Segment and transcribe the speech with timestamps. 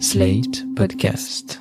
[0.00, 1.58] Slate Podcast.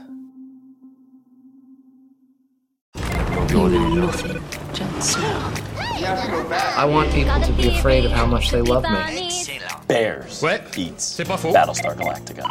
[6.76, 9.48] I want people to be afraid of how much they love me.
[9.88, 10.42] Bears.
[10.42, 10.62] Ouais.
[10.76, 11.04] Beats.
[11.04, 11.54] C'est pas faux.
[11.54, 12.44] Battlestar Galactica.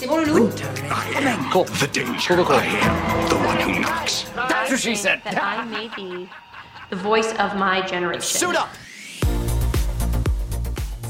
[0.00, 2.34] The danger.
[2.48, 4.24] I am the one who knocks.
[4.34, 5.20] That's what she said.
[5.24, 6.28] that I may be
[6.90, 8.22] the voice of my generation.
[8.22, 8.68] Suit up!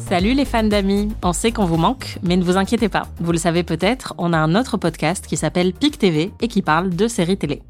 [0.09, 3.09] Salut les fans d'amis, on sait qu'on vous manque, mais ne vous inquiétez pas.
[3.18, 6.62] Vous le savez peut-être, on a un autre podcast qui s'appelle PIC TV et qui
[6.62, 7.60] parle de séries télé.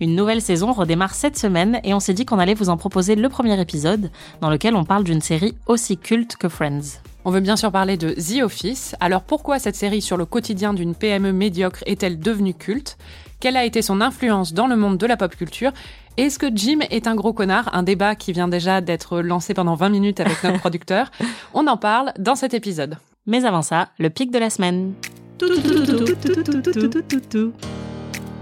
[0.00, 3.14] Une nouvelle saison redémarre cette semaine et on s'est dit qu'on allait vous en proposer
[3.14, 4.10] le premier épisode
[4.40, 7.02] dans lequel on parle d'une série aussi culte que Friends.
[7.26, 8.96] On veut bien sûr parler de The Office.
[8.98, 12.96] Alors pourquoi cette série sur le quotidien d'une PME médiocre est-elle devenue culte?
[13.38, 15.72] Quelle a été son influence dans le monde de la pop culture?
[16.18, 19.76] Est-ce que Jim est un gros connard Un débat qui vient déjà d'être lancé pendant
[19.76, 21.10] 20 minutes avec notre producteur.
[21.54, 22.98] On en parle dans cet épisode.
[23.26, 24.92] Mais avant ça, le pic de la semaine.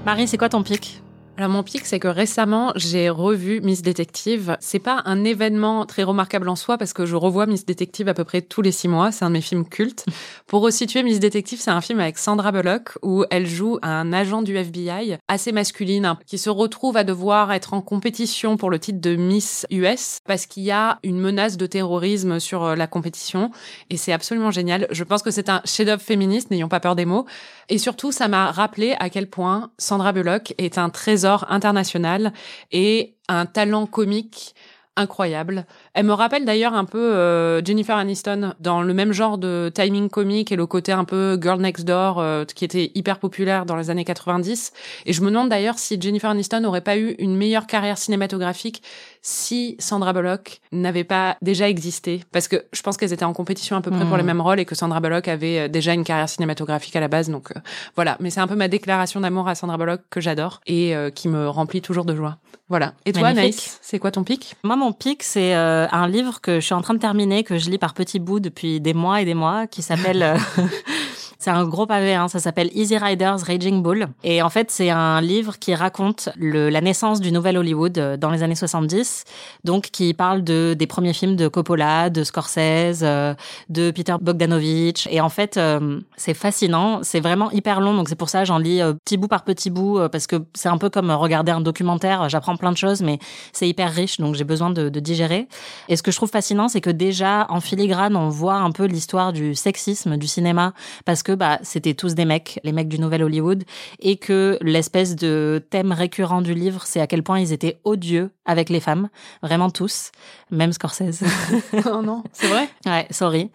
[0.05, 1.01] Marie, c'est quoi ton pic
[1.41, 4.59] Alors mon pic, c'est que récemment, j'ai revu Miss Detective.
[4.61, 8.13] C'est pas un événement très remarquable en soi parce que je revois Miss Detective à
[8.13, 9.11] peu près tous les six mois.
[9.11, 10.05] C'est un de mes films cultes.
[10.47, 14.43] Pour resituer Miss Detective, c'est un film avec Sandra Bullock où elle joue un agent
[14.43, 18.79] du FBI assez masculine hein, qui se retrouve à devoir être en compétition pour le
[18.79, 22.87] titre de Miss US parce qu'il y a une menace de terrorisme sur euh, la
[22.87, 23.51] compétition
[23.89, 24.89] et c'est absolument génial.
[24.91, 27.25] Je pense que c'est un chef-d'œuvre féministe, n'ayons pas peur des mots.
[27.71, 32.33] Et surtout, ça m'a rappelé à quel point Sandra Bullock est un trésor international
[32.71, 34.55] et un talent comique
[34.97, 35.67] incroyable.
[35.95, 40.09] Elle me rappelle d'ailleurs un peu euh, Jennifer Aniston dans le même genre de timing
[40.09, 43.77] comique et le côté un peu girl next door euh, qui était hyper populaire dans
[43.77, 44.73] les années 90.
[45.07, 48.83] Et je me demande d'ailleurs si Jennifer Aniston n'aurait pas eu une meilleure carrière cinématographique
[49.23, 52.25] si Sandra Bullock n'avait pas déjà existé.
[52.33, 54.61] Parce que je pense qu'elles étaient en compétition à peu près pour les mêmes rôles
[54.61, 57.29] et que Sandra Bullock avait euh, déjà une carrière cinématographique à la base.
[57.29, 57.61] Donc euh,
[57.97, 61.11] voilà, mais c'est un peu ma déclaration d'amour à Sandra Bullock que j'adore et euh,
[61.11, 62.39] qui me remplit toujours de joie.
[62.71, 62.95] Voilà.
[63.05, 63.57] Et toi, Magnifique.
[63.57, 64.55] Naïs, c'est quoi ton pic?
[64.63, 67.59] Moi, mon pic, c'est euh, un livre que je suis en train de terminer, que
[67.59, 70.37] je lis par petits bouts depuis des mois et des mois, qui s'appelle...
[71.41, 74.09] C'est un gros pavé, hein, ça s'appelle Easy Riders Raging Bull.
[74.23, 78.17] Et en fait, c'est un livre qui raconte le, la naissance du nouvel Hollywood euh,
[78.19, 79.25] dans les années 70,
[79.65, 83.33] donc qui parle de, des premiers films de Coppola, de Scorsese, euh,
[83.71, 85.09] de Peter Bogdanovich.
[85.11, 88.59] Et en fait, euh, c'est fascinant, c'est vraiment hyper long, donc c'est pour ça j'en
[88.59, 91.53] lis euh, petit bout par petit bout, euh, parce que c'est un peu comme regarder
[91.53, 93.19] un documentaire, j'apprends plein de choses, mais
[93.55, 95.49] c'est hyper riche, donc j'ai besoin de, de digérer.
[95.89, 98.85] Et ce que je trouve fascinant, c'est que déjà, en filigrane, on voit un peu
[98.85, 100.75] l'histoire du sexisme du cinéma,
[101.07, 103.65] parce que bah, c'était tous des mecs, les mecs du Nouvel Hollywood,
[104.01, 108.31] et que l'espèce de thème récurrent du livre, c'est à quel point ils étaient odieux
[108.45, 109.09] avec les femmes,
[109.43, 110.11] vraiment tous,
[110.51, 111.23] même Scorsese.
[111.93, 112.69] Oh non, c'est vrai?
[112.87, 113.51] Ouais, sorry.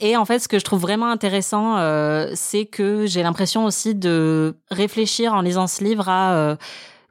[0.00, 3.94] Et en fait, ce que je trouve vraiment intéressant, euh, c'est que j'ai l'impression aussi
[3.94, 6.56] de réfléchir en lisant ce livre à euh,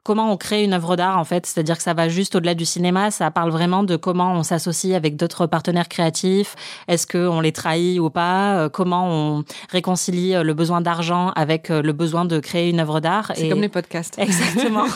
[0.08, 2.64] comment on crée une œuvre d'art en fait, c'est-à-dire que ça va juste au-delà du
[2.64, 6.56] cinéma, ça parle vraiment de comment on s'associe avec d'autres partenaires créatifs,
[6.88, 11.30] est-ce que on les trahit ou pas, euh, comment on réconcilie euh, le besoin d'argent
[11.36, 13.32] avec euh, le besoin de créer une œuvre d'art?
[13.34, 14.18] C'est Et- comme les podcasts.
[14.18, 14.86] Exactement.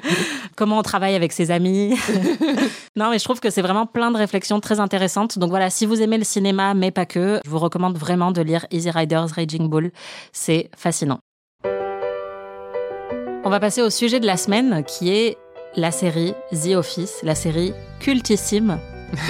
[0.56, 1.94] Comment on travaille avec ses amis?
[2.96, 5.38] non, mais je trouve que c'est vraiment plein de réflexions très intéressantes.
[5.38, 8.40] Donc voilà, si vous aimez le cinéma, mais pas que, je vous recommande vraiment de
[8.40, 9.90] lire Easy Riders Raging Bull.
[10.32, 11.18] C'est fascinant.
[13.46, 15.36] On va passer au sujet de la semaine qui est
[15.76, 18.78] la série The Office, la série cultissime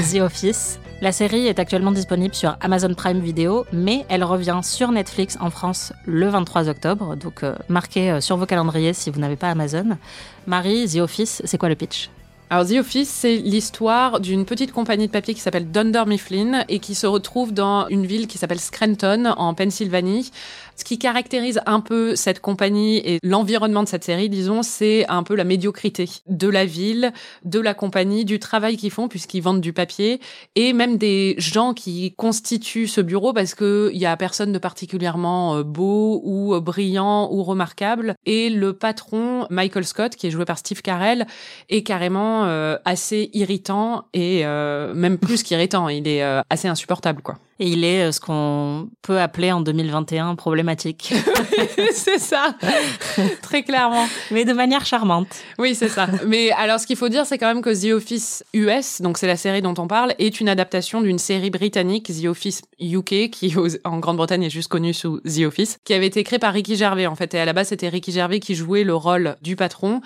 [0.09, 0.79] The Office.
[1.01, 5.51] La série est actuellement disponible sur Amazon Prime Video, mais elle revient sur Netflix en
[5.51, 7.17] France le 23 octobre.
[7.17, 9.99] Donc euh, marquez euh, sur vos calendriers si vous n'avez pas Amazon.
[10.47, 12.09] Marie, The Office, c'est quoi le pitch?
[12.51, 16.79] Alors, The Office, c'est l'histoire d'une petite compagnie de papier qui s'appelle Dunder Mifflin et
[16.79, 20.31] qui se retrouve dans une ville qui s'appelle Scranton, en Pennsylvanie.
[20.77, 25.23] Ce qui caractérise un peu cette compagnie et l'environnement de cette série, disons, c'est un
[25.23, 27.13] peu la médiocrité de la ville,
[27.45, 30.21] de la compagnie, du travail qu'ils font puisqu'ils vendent du papier
[30.57, 34.59] et même des gens qui constituent ce bureau parce que il y a personne de
[34.59, 38.17] particulièrement euh, beau ou euh, brillant ou remarquable.
[38.27, 41.27] Et le patron, Michael Scott, qui est joué par Steve Carell,
[41.69, 45.89] est carrément euh, assez irritant et euh, même plus qu'irritant.
[45.89, 47.39] Il est euh, assez insupportable, quoi.
[47.61, 51.15] Et il est euh, ce qu'on peut appeler en 2021 problématique,
[51.93, 52.57] c'est ça,
[53.43, 54.07] très clairement.
[54.33, 55.29] mais de manière charmante.
[55.59, 56.09] Oui, c'est ça.
[56.27, 59.29] Mais alors, ce qu'il faut dire, c'est quand même que The Office US, donc c'est
[59.29, 63.55] la série dont on parle, est une adaptation d'une série britannique, The Office UK, qui
[63.85, 67.07] en Grande-Bretagne est juste connue sous The Office, qui avait été créée par Ricky Gervais,
[67.07, 67.35] en fait.
[67.35, 70.01] Et à la base, c'était Ricky Gervais qui jouait le rôle du patron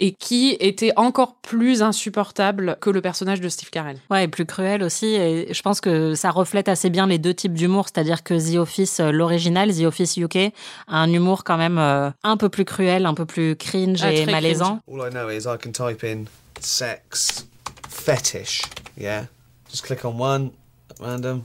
[0.00, 3.98] et qui était encore plus insupportable que le personnage de Steve Carell.
[4.10, 5.06] Ouais, et plus cruel aussi.
[5.06, 8.56] Et je pense que ça reflète assez bien les deux types d'humour, c'est-à-dire que The
[8.56, 10.52] Office, euh, l'original, The Office UK, a
[10.88, 14.24] un humour quand même euh, un peu plus cruel, un peu plus cringe Ah, et
[14.24, 14.80] malaisant.
[14.90, 16.24] All I know is I can type in
[16.60, 17.46] sex
[17.88, 18.62] fetish.
[18.96, 19.26] Yeah?
[19.70, 20.50] Just click on one
[20.90, 21.42] at random.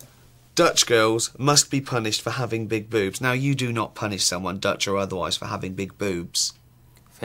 [0.56, 3.20] Dutch girls must be punished for having big boobs.
[3.20, 6.54] Now, you do not punish someone, Dutch or otherwise, for having big boobs.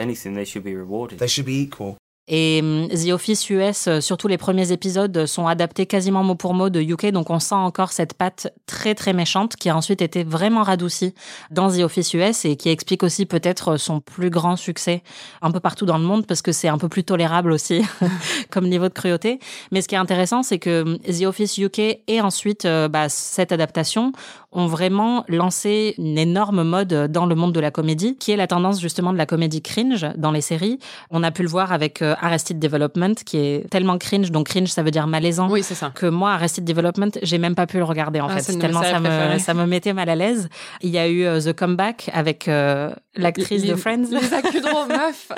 [0.01, 1.19] Anything, they should be rewarded.
[1.19, 1.95] They should be equal.
[2.33, 6.35] Et hum, The Office US, euh, surtout les premiers épisodes, euh, sont adaptés quasiment mot
[6.35, 9.75] pour mot de UK, donc on sent encore cette patte très très méchante qui a
[9.75, 11.13] ensuite été vraiment radoucie
[11.51, 15.03] dans The Office US et qui explique aussi peut-être son plus grand succès
[15.41, 17.81] un peu partout dans le monde parce que c'est un peu plus tolérable aussi
[18.49, 19.39] comme niveau de cruauté.
[19.73, 23.09] Mais ce qui est intéressant, c'est que hum, The Office UK et ensuite euh, bah,
[23.09, 24.13] cette adaptation
[24.53, 28.47] ont vraiment lancé une énorme mode dans le monde de la comédie, qui est la
[28.47, 30.79] tendance justement de la comédie cringe dans les séries.
[31.09, 34.69] On a pu le voir avec euh, Arrested Development, qui est tellement cringe, donc cringe
[34.69, 35.91] ça veut dire malaisant, Oui, c'est ça.
[35.93, 38.99] que moi Arrested Development, j'ai même pas pu le regarder en Ah, fait, tellement ça
[38.99, 40.47] me, ça me mettait mal à l'aise.
[40.81, 44.03] Il y a eu euh, The Comeback avec euh, l'actrice de Friends.
[44.11, 45.29] Lisa Kudrow, meuf.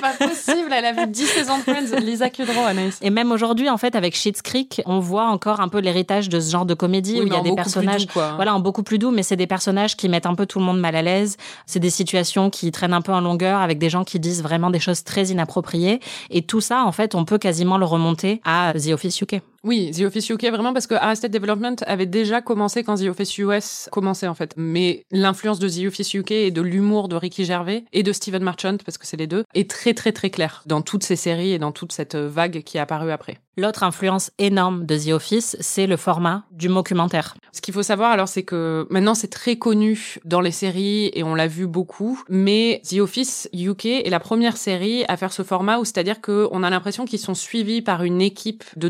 [0.00, 2.00] Pas possible, elle a vu 10 saisons de Friends.
[2.00, 2.98] Lisa Kudrow, Anaïs.
[3.02, 6.40] Et même aujourd'hui, en fait, avec Schitt's Creek, on voit encore un peu l'héritage de
[6.40, 8.32] ce genre de comédie Oui, où il y a des personnages, doux, quoi.
[8.36, 10.64] voilà, en beaucoup plus doux, mais c'est des personnages qui mettent un peu tout le
[10.64, 11.36] monde mal à l'aise.
[11.66, 14.70] C'est des situations qui traînent un peu en longueur avec des gens qui disent vraiment
[14.70, 16.00] des choses très inappropriées.
[16.28, 19.40] Et tout ça, en fait, on peut quasiment le remonter à The Office UK.
[19.62, 23.36] Oui, The Office UK, vraiment, parce que Arrested Development avait déjà commencé quand The Office
[23.38, 24.54] US commençait, en fait.
[24.56, 28.42] Mais l'influence de The Office UK et de l'humour de Ricky Gervais et de Steven
[28.42, 31.52] Marchant, parce que c'est les deux, est très, très, très claire dans toutes ces séries
[31.52, 33.38] et dans toute cette vague qui est apparue après.
[33.60, 37.34] L'autre influence énorme de The Office, c'est le format du documentaire.
[37.52, 41.22] Ce qu'il faut savoir alors, c'est que maintenant c'est très connu dans les séries et
[41.24, 45.42] on l'a vu beaucoup, mais The Office UK est la première série à faire ce
[45.42, 48.88] format où c'est-à-dire qu'on a l'impression qu'ils sont suivis par une équipe de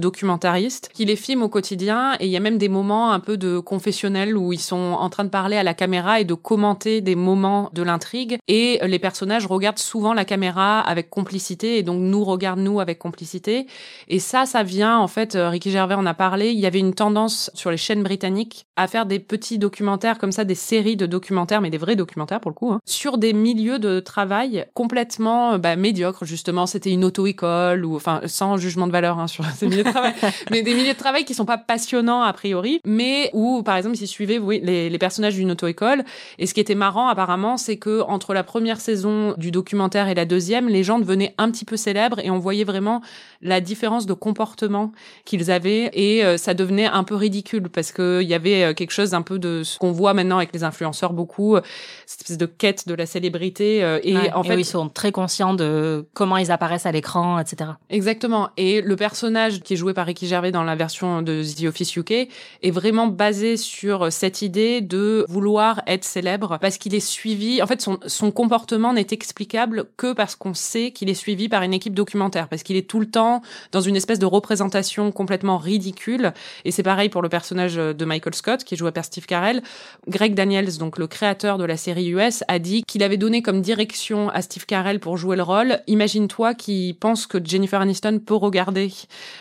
[0.92, 3.58] qui les filment au quotidien et il y a même des moments un peu de
[3.58, 7.14] confessionnel où ils sont en train de parler à la caméra et de commenter des
[7.14, 12.24] moments de l'intrigue et les personnages regardent souvent la caméra avec complicité et donc nous
[12.24, 13.66] regardent nous avec complicité
[14.08, 16.78] et ça, ça vient, en fait, euh, Ricky Gervais en a parlé, il y avait
[16.78, 20.96] une tendance sur les chaînes britanniques à faire des petits documentaires comme ça, des séries
[20.96, 24.66] de documentaires, mais des vrais documentaires pour le coup, hein, sur des milieux de travail
[24.74, 26.66] complètement euh, bah, médiocres, justement.
[26.66, 30.14] C'était une auto-école, ou enfin, sans jugement de valeur hein, sur ces milieux de travail,
[30.56, 33.96] mais des milieux de travail qui sont pas passionnants a priori, mais où, par exemple,
[33.96, 36.04] s'ils suivaient oui, les, les personnages d'une auto-école.
[36.38, 40.14] Et ce qui était marrant, apparemment, c'est que entre la première saison du documentaire et
[40.14, 43.02] la deuxième, les gens devenaient un petit peu célèbres et on voyait vraiment
[43.42, 44.92] la différence de comportement
[45.24, 48.74] qu'ils avaient et euh, ça devenait un peu ridicule parce que il y avait euh,
[48.74, 51.60] quelque chose un peu de ce qu'on voit maintenant avec les influenceurs beaucoup euh,
[52.06, 54.88] cette espèce de quête de la célébrité euh, et Ouais, en fait où ils sont
[54.88, 57.70] très conscients de comment ils apparaissent à l'écran, etc.
[57.88, 58.50] Exactement.
[58.56, 61.96] Et le personnage qui est joué par Ricky Gervais dans la version de The Office
[61.96, 67.62] UK est vraiment basé sur cette idée de vouloir être célèbre parce qu'il est suivi.
[67.62, 71.62] En fait, son, son comportement n'est explicable que parce qu'on sait qu'il est suivi par
[71.62, 73.42] une équipe documentaire, parce qu'il est tout le temps
[73.72, 76.32] dans une espèce de représentation complètement ridicule.
[76.64, 79.62] Et c'est pareil pour le personnage de Michael Scott, qui est joué par Steve Carell.
[80.08, 83.60] Greg Daniels, donc le créateur de la série US, a dit qu'il avait donné comme
[83.60, 85.80] direction à Steve Carell pour jouer le rôle.
[85.86, 88.92] Imagine-toi qui pense que Jennifer Aniston peut regarder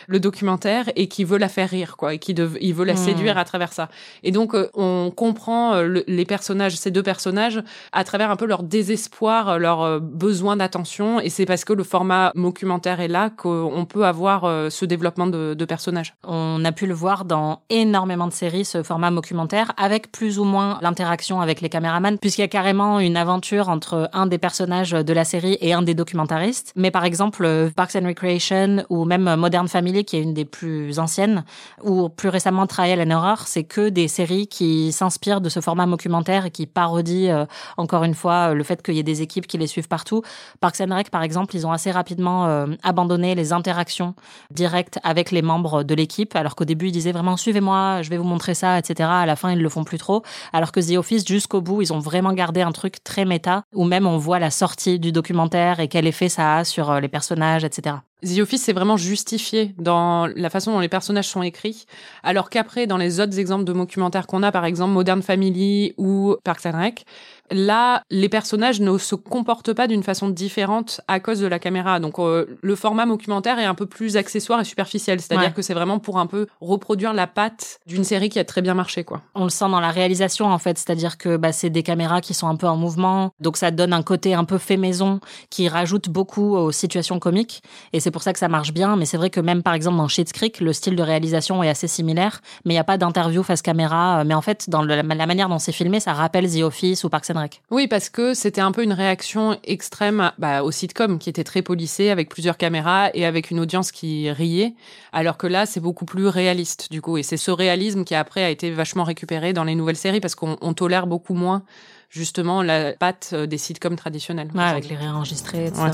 [0.06, 2.94] le documentaire et qui veut la faire rire, quoi, et qui dev- il veut la
[2.94, 2.96] Hmm.
[2.96, 3.88] séduire à travers ça.
[4.22, 8.36] Et donc, euh, on comprend euh, le- les personnages, ces deux personnages, à travers un
[8.36, 11.20] peu leur désespoir, euh, leur euh, besoin d'attention.
[11.20, 15.54] Et c'est parce que le format documentaire est là qu'on peut avoir ce développement de,
[15.54, 16.14] de personnages.
[16.26, 20.44] On a pu le voir dans énormément de séries, ce format documentaire, avec plus ou
[20.44, 24.90] moins l'interaction avec les caméramans, puisqu'il y a carrément une aventure entre un des personnages
[24.92, 26.72] de la série et un des documentaristes.
[26.76, 30.79] Mais par exemple, Parks and Recreation ou même Modern Family, qui est une des plus
[30.98, 31.44] anciennes,
[31.82, 35.86] ou plus récemment Trial and Error, c'est que des séries qui s'inspirent de ce format
[35.86, 37.46] documentaire et qui parodient euh,
[37.76, 40.22] encore une fois le fait qu'il y ait des équipes qui les suivent partout.
[40.60, 44.14] Parks and Rec, par exemple, ils ont assez rapidement euh, abandonné les interactions
[44.50, 48.16] directes avec les membres de l'équipe, alors qu'au début ils disaient vraiment suivez-moi, je vais
[48.16, 49.08] vous montrer ça, etc.
[49.10, 50.22] À la fin ils le font plus trop,
[50.52, 53.84] alors que The Office jusqu'au bout ils ont vraiment gardé un truc très méta où
[53.84, 57.08] même on voit la sortie du documentaire et quel effet ça a sur euh, les
[57.08, 57.96] personnages, etc.
[58.22, 61.86] The Office c'est vraiment justifié dans la façon dont les personnages sont écrits,
[62.22, 66.36] alors qu'après, dans les autres exemples de documentaires qu'on a, par exemple Modern Family ou
[66.44, 67.04] Parks and Rec,
[67.50, 72.00] là, les personnages ne se comportent pas d'une façon différente à cause de la caméra.
[72.00, 75.52] Donc, euh, le format documentaire est un peu plus accessoire et superficiel, c'est-à-dire Ouais.
[75.52, 78.74] que c'est vraiment pour un peu reproduire la patte d'une série qui a très bien
[78.74, 79.20] marché, quoi.
[79.34, 82.34] On le sent dans la réalisation en fait, c'est-à-dire que bah, c'est des caméras qui
[82.34, 85.68] sont un peu en mouvement, donc ça donne un côté un peu fait maison qui
[85.68, 87.62] rajoute beaucoup aux situations comiques.
[87.92, 88.96] Et c'est pour ça que ça marche bien.
[88.96, 91.68] Mais c'est vrai que même par exemple dans Schitt's Creek, le style de réalisation est
[91.68, 94.22] assez similaire, mais il n'y a pas d'interview face caméra.
[94.24, 97.08] Mais en fait, dans le- la manière dont c'est filmé, ça rappelle The Office ou
[97.08, 97.39] Parks and
[97.70, 101.62] Oui, parce que c'était un peu une réaction extrême bah, au sitcom qui était très
[101.62, 104.74] policé avec plusieurs caméras et avec une audience qui riait,
[105.12, 108.44] alors que là c'est beaucoup plus réaliste du coup et c'est ce réalisme qui après
[108.44, 111.62] a été vachement récupéré dans les nouvelles séries parce qu'on on tolère beaucoup moins
[112.10, 114.50] justement la patte euh, des sitcoms traditionnels.
[114.54, 115.90] Ouais, avec les réenregistrés, etc.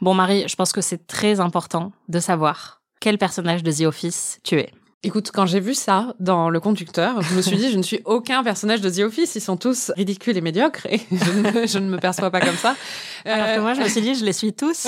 [0.00, 4.40] Bon, Marie, je pense que c'est très important de savoir quel personnage de The Office
[4.42, 4.72] tu es.
[5.04, 8.00] Écoute, quand j'ai vu ça dans le conducteur, je me suis dit, je ne suis
[8.04, 9.34] aucun personnage de The Office.
[9.34, 12.54] Ils sont tous ridicules et médiocres et je ne, je ne me perçois pas comme
[12.54, 12.76] ça.
[13.24, 14.86] Alors que moi, je me suis dit, je les suis tous.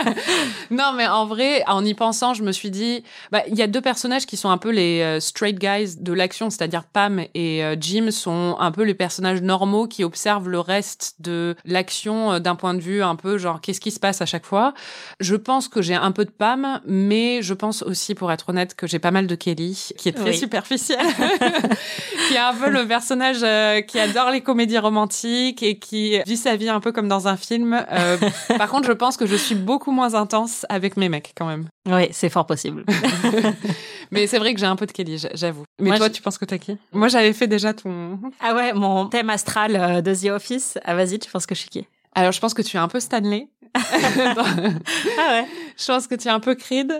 [0.70, 3.66] non, mais en vrai, en y pensant, je me suis dit, bah, il y a
[3.66, 7.62] deux personnages qui sont un peu les euh, straight guys de l'action, c'est-à-dire Pam et
[7.62, 12.38] euh, Jim sont un peu les personnages normaux qui observent le reste de l'action euh,
[12.38, 14.72] d'un point de vue un peu genre qu'est-ce qui se passe à chaque fois.
[15.20, 18.74] Je pense que j'ai un peu de Pam, mais je pense aussi, pour être honnête,
[18.74, 20.36] que j'ai pas mal de Kelly, qui est très Oui.
[20.38, 21.06] superficielle,
[22.28, 26.36] qui est un peu le personnage euh, qui adore les comédies romantiques et qui vit
[26.36, 27.84] sa vie un peu comme dans un film.
[27.92, 28.16] Euh,
[28.58, 31.66] par contre, je pense que je suis beaucoup moins intense avec mes mecs quand même.
[31.88, 32.84] oui, c'est fort possible.
[34.10, 35.64] Mais c'est vrai que j'ai un peu de Kelly, j'avoue.
[35.80, 36.76] Mais Moi, toi, je- tu penses que t'as qui?
[36.92, 38.18] Moi, j'avais fait déjà ton.
[38.40, 40.78] Ah ouais, mon thème astral euh, de The Office.
[40.84, 41.86] Ah vas-y, tu penses que je suis qui?
[42.14, 43.48] Alors, je pense que tu es un peu Stanley.
[43.74, 46.92] Ah ouais je pense que tu es un peu Creed.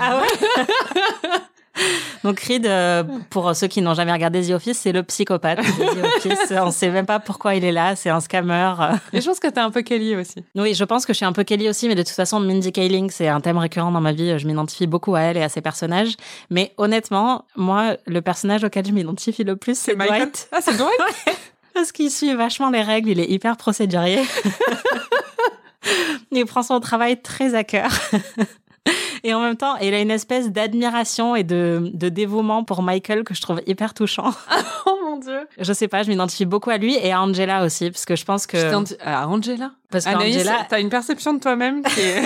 [0.00, 1.30] Ah ouais
[2.24, 5.62] Donc Creed, euh, pour ceux qui n'ont jamais regardé The Office, c'est le psychopathe de
[5.62, 6.52] The Office.
[6.60, 8.72] On sait même pas pourquoi il est là, c'est un scammer.
[9.12, 10.44] Et je pense que t'es un peu Kelly aussi.
[10.54, 12.72] Oui, je pense que je suis un peu Kelly aussi, mais de toute façon, Mindy
[12.72, 14.38] Kaling, c'est un thème récurrent dans ma vie.
[14.38, 16.14] Je m'identifie beaucoup à elle et à ses personnages.
[16.50, 20.18] Mais honnêtement, moi, le personnage auquel je m'identifie le plus, c'est Michael.
[20.18, 20.48] Dwight.
[20.52, 20.90] Ah, c'est Dwight
[21.74, 24.22] Parce qu'il suit vachement les règles, il est hyper procédurier.
[26.32, 27.90] il prend son travail très à cœur.
[29.24, 33.24] Et en même temps, il a une espèce d'admiration et de, de dévouement pour Michael
[33.24, 34.30] que je trouve hyper touchant.
[34.86, 35.40] Oh mon dieu.
[35.58, 38.24] Je sais pas, je m'identifie beaucoup à lui et à Angela aussi, parce que je
[38.24, 38.56] pense que...
[39.04, 39.72] Ah, Angela?
[39.90, 42.22] Parce qu'Angela, t'as une perception de toi-même qui est...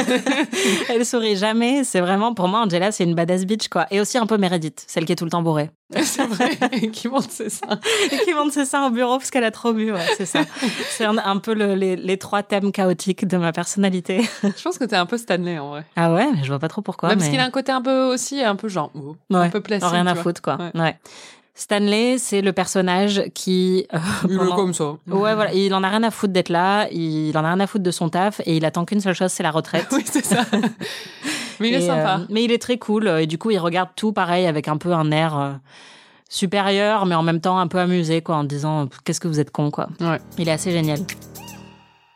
[0.89, 1.85] elle sourit jamais.
[1.85, 3.87] C'est vraiment, pour moi, Angela, c'est une badass bitch, quoi.
[3.91, 5.71] Et aussi un peu Meredith, celle qui est tout le temps bourrée.
[6.03, 6.57] c'est vrai,
[6.93, 7.67] qui monte c'est ça.
[8.11, 10.41] Et qui monte ses seins au bureau parce qu'elle a trop bu, ouais, c'est ça.
[10.91, 14.23] C'est un, un peu le- les, les trois thèmes chaotiques de ma personnalité.
[14.43, 15.85] Je pense que t'es un peu Stanley en vrai.
[15.97, 17.09] Ah ouais, mais je vois pas trop pourquoi.
[17.11, 17.33] Même parce mais...
[17.37, 19.89] qu'il a un côté un peu aussi, un peu genre, oh, Ouais, un peu placide.
[19.89, 20.57] rien à foutre, quoi.
[20.75, 20.81] Ouais.
[20.81, 20.99] Ouais.
[21.55, 23.87] Stanley, c'est le personnage qui.
[23.93, 24.85] euh, Il est pendant- comme ça.
[25.07, 25.53] Ouais, voilà.
[25.53, 26.89] Il en a rien à foutre d'être là.
[26.91, 28.41] Il en a rien à foutre de son taf.
[28.47, 29.87] Et il attend qu'une seule chose, c'est la retraite.
[29.93, 30.45] Oui, c'est ça.
[31.61, 32.19] Mais il est Et, sympa.
[32.21, 33.07] euh, mais il est très cool.
[33.07, 35.53] Et du coup, il regarde tout pareil avec un peu un air euh,
[36.29, 39.51] supérieur, mais en même temps un peu amusé, quoi, en disant qu'est-ce que vous êtes
[39.51, 39.89] con, quoi.
[40.01, 40.19] Ouais.
[40.39, 40.99] Il est assez génial.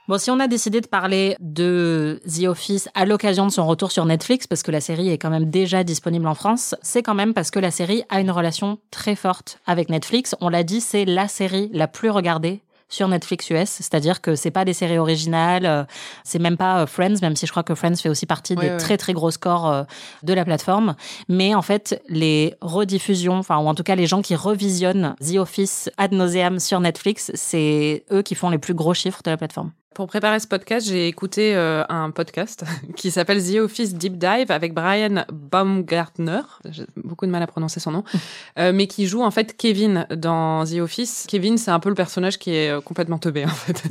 [0.09, 3.91] Bon, si on a décidé de parler de The Office à l'occasion de son retour
[3.91, 7.15] sur Netflix, parce que la série est quand même déjà disponible en France, c'est quand
[7.15, 10.37] même parce que la série a une relation très forte avec Netflix.
[10.41, 14.53] On l'a dit, c'est la série la plus regardée sur Netflix US, c'est-à-dire que c'est
[14.53, 15.83] pas des séries originales, euh,
[16.23, 18.63] c'est même pas euh, Friends, même si je crois que Friends fait aussi partie Ouais,
[18.63, 18.77] des ouais.
[18.77, 19.83] très très gros scores euh,
[20.23, 20.95] de la plateforme.
[21.29, 25.39] Mais en fait, les rediffusions, enfin ou en tout cas les gens qui revisionnent The
[25.39, 29.37] Office ad nauseam sur Netflix, c'est eux qui font les plus gros chiffres de la
[29.37, 29.73] plateforme.
[29.97, 32.65] Pour préparer ce podcast, j'ai écouté euh, un podcast
[32.97, 37.81] qui s'appelle The Office Deep Dive avec Brian Baumgartner, j'ai beaucoup de mal à prononcer
[37.81, 38.05] son nom,
[38.59, 41.25] euh, mais qui joue en fait Kevin dans The Office.
[41.27, 43.85] Kevin, c'est un peu le personnage qui est euh, complètement teubé en fait.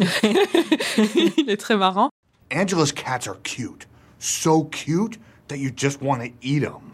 [1.40, 2.12] Il est très marrant.
[2.54, 3.88] Angela's cats are cute.
[4.20, 6.94] So cute that you just want to eat them.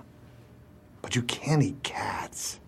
[1.01, 2.61] But you can't eat cats.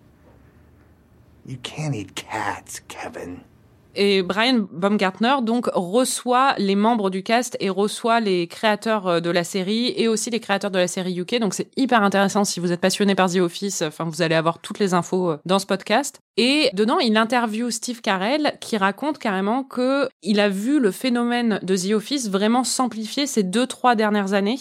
[1.46, 3.38] You can't eat cats, Kevin.
[3.94, 9.30] Et Brian Baumgartner donc reçoit les membres du cast et reçoit les créateurs euh, de
[9.30, 11.38] la série et aussi les créateurs de la série UK.
[11.38, 13.82] Donc c'est hyper intéressant si vous êtes passionné par The Office.
[13.82, 16.23] Enfin, vous allez avoir toutes les infos euh, dans ce podcast.
[16.36, 21.60] Et dedans, il interviewe Steve Carell qui raconte carrément que il a vu le phénomène
[21.62, 24.58] de The Office vraiment s'amplifier ces deux trois dernières années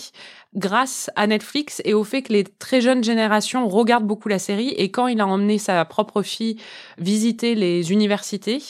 [0.56, 4.70] grâce à Netflix et au fait que les très jeunes générations regardent beaucoup la série.
[4.70, 6.58] Et quand il a emmené sa propre fille
[7.00, 8.62] visiter les universités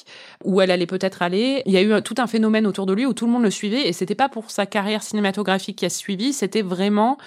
[0.45, 3.05] où elle allait peut-être aller, il y a eu tout un phénomène autour de lui
[3.05, 3.86] où tout le monde le suivait.
[3.86, 7.17] Et c'était pas pour sa carrière cinématographique qui a suivi, c'était vraiment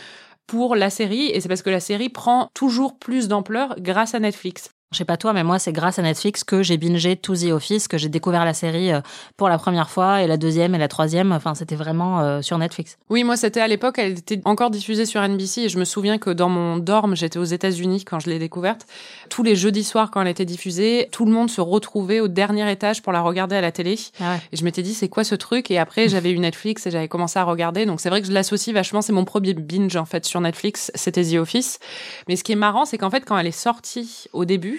[0.47, 1.26] pour la série.
[1.26, 4.71] Et c'est parce que la série prend toujours plus d'ampleur grâce à Netflix.
[4.93, 7.50] Je sais pas toi, mais moi, c'est grâce à Netflix que j'ai bingé To The
[7.50, 9.00] Office, que j'ai découvert la série euh,
[9.37, 11.33] pour la première fois, et la deuxième et la troisième.
[11.33, 12.97] Enfin, c'était vraiment euh, sur Netflix.
[13.11, 16.19] Oui, moi, c'était à l'époque, elle était encore diffusée sur NBC, et je me souviens
[16.19, 18.87] que dans mon dorm, j'étais aux États-Unis quand je l'ai découverte.
[19.28, 22.71] Tous les jeudis soirs, quand elle était diffusée, tout le monde se retrouvait au dernier
[22.71, 23.99] étage pour la regarder à la télé.
[24.21, 24.40] Ah ouais.
[24.52, 25.69] Et je m'étais dit, c'est quoi ce truc?
[25.73, 27.87] Et après, j'avais eu Netflix et j'avais commencé à regarder.
[27.87, 29.02] Donc, c'est vrai que je l'associe vachement.
[29.02, 30.93] C'est mon premier binge, en fait, sur Netflix.
[30.95, 31.81] C'était The Office.
[32.28, 34.75] Mais ce qui est marrant, c'est qu'en fait, quand elle est sortie au début,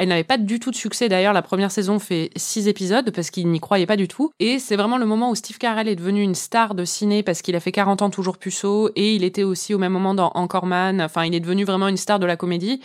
[0.00, 1.10] elle n'avait pas du tout de succès.
[1.10, 4.30] D'ailleurs, la première saison fait six épisodes parce qu'il n'y croyait pas du tout.
[4.40, 7.42] Et c'est vraiment le moment où Steve Carell est devenu une star de ciné parce
[7.42, 10.32] qu'il a fait 40 ans toujours puceau et il était aussi au même moment dans
[10.34, 11.02] Anchorman.
[11.02, 12.80] Enfin, il est devenu vraiment une star de la comédie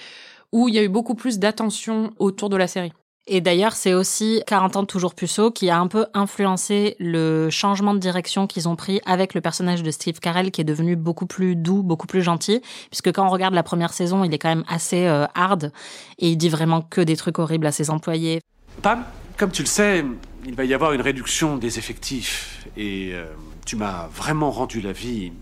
[0.51, 2.91] où il y a eu beaucoup plus d'attention autour de la série.
[3.27, 7.95] Et d'ailleurs, c'est aussi 40 ans toujours puceau qui a un peu influencé le changement
[7.95, 11.25] de direction qu'ils ont pris avec le personnage de Steve Carell qui est devenu beaucoup
[11.25, 12.61] plus doux, beaucoup plus gentil.
[12.91, 15.71] Puisque quand on regarde la première saison, il est quand même assez euh, hard
[16.19, 18.41] et il dit vraiment que des trucs horribles à ses employés.
[18.83, 19.03] Pam,
[19.37, 20.05] comme tu le sais,
[20.45, 23.25] il va y avoir une réduction des effectifs et euh,
[23.65, 25.33] tu m'as vraiment rendu la vie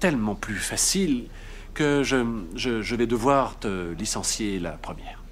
[0.00, 1.28] tellement plus facile
[1.72, 5.22] que je, je, je vais devoir te licencier la première.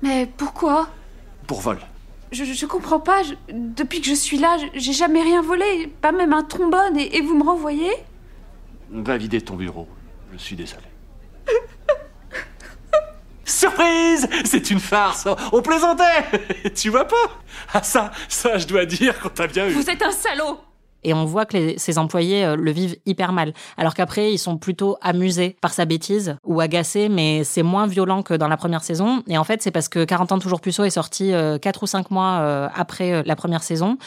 [0.00, 0.88] Mais pourquoi?
[1.46, 1.78] Pour vol.
[2.32, 3.22] je, comprends pas.
[3.22, 5.86] je- depuis que je suis là, j'ai jamais rien volé.
[6.00, 6.96] Pas même un trombone.
[6.96, 7.92] Et, et vous me renvoyez?
[8.90, 9.88] Va vider ton bureau.
[10.32, 10.82] Je suis désolé.
[13.44, 16.24] Surprise C'est une farce On plaisantait
[16.74, 17.14] Tu vois pas?
[17.72, 19.70] Ah ça, ça je dois dire qu'on t'a bien eu.
[19.70, 20.58] Vous êtes un salaud
[21.04, 23.52] Et on voit que les- ses employés euh, le vivent hyper mal.
[23.76, 28.22] Alors qu'après, ils sont plutôt amusés par sa bêtise ou agacés, mais c'est moins violent
[28.22, 29.22] que dans la première saison.
[29.28, 31.86] Et en fait, c'est parce que 40 ans toujours puceau est sorti euh, 4 ou
[31.86, 33.98] 5 mois euh, après euh, la première saison.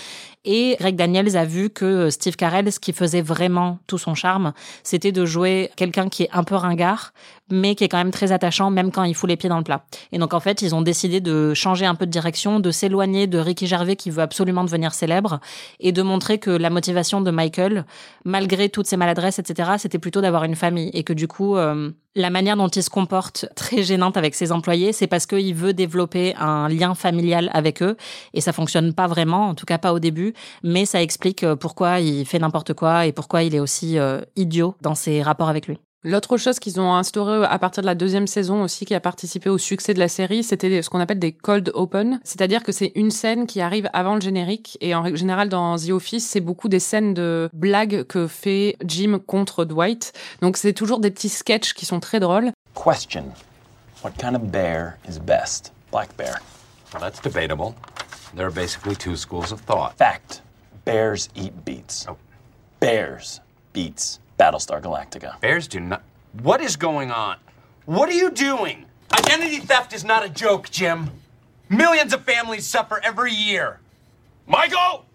[0.46, 4.53] Et Greg Daniels a vu que Steve Carell, ce qui faisait vraiment tout son charme,
[4.84, 7.12] c'était de jouer quelqu'un qui est un peu ringard,
[7.51, 9.65] mais qui est quand même très attachant, même quand il fout les pieds dans le
[9.65, 9.84] plat.
[10.13, 13.27] Et donc, en fait, ils ont décidé de changer un peu de direction, de s'éloigner
[13.27, 15.39] de Ricky Gervais qui veut absolument devenir célèbre,
[15.81, 17.86] et de montrer que la motivation de Michael,
[18.25, 20.89] malgré toutes ses maladresses, etc., c'était plutôt d'avoir une famille.
[20.93, 24.51] Et que du coup, euh, la manière dont il se comporte très gênante avec ses
[24.51, 27.98] employés, c'est parce qu'il veut développer un lien familial avec eux.
[28.34, 31.55] Et ça fonctionne pas vraiment, en tout cas pas au début, mais ça explique euh,
[31.55, 35.50] pourquoi il fait n'importe quoi et pourquoi il est aussi euh, idiot dans ses rapports
[35.50, 35.79] avec lui.
[36.06, 39.50] L'autre chose qu'ils ont instauré à partir de la deuxième saison aussi, qui a participé
[39.50, 42.22] au succès de la série, c'était ce qu'on appelle des cold open.
[42.24, 44.77] C'est-à-dire que c'est une scène qui arrive avant le générique.
[44.79, 48.77] Et en règle générale, dans The Office, c'est beaucoup des scènes de blagues que fait
[48.86, 50.13] Jim contre Dwight.
[50.41, 52.52] Donc c'est toujours des petits sketchs qui sont très drôles.
[52.76, 53.26] Question
[54.02, 55.73] What kind of bear is best?
[55.91, 56.39] Black bear.
[56.93, 57.76] Well, that's debatable.
[58.38, 59.97] There are basically two schools of thought.
[59.97, 60.43] Fact
[60.86, 62.08] Bears eat beets.
[62.80, 63.41] Bears
[63.73, 65.39] beats Battlestar Galactica.
[65.41, 66.02] Bears do not.
[66.41, 67.38] What is going on?
[67.86, 68.86] What are you doing?
[69.12, 71.12] Identity theft is not a joke, Jim.
[71.67, 73.80] Millions of families suffer every year.
[74.47, 75.06] Michael!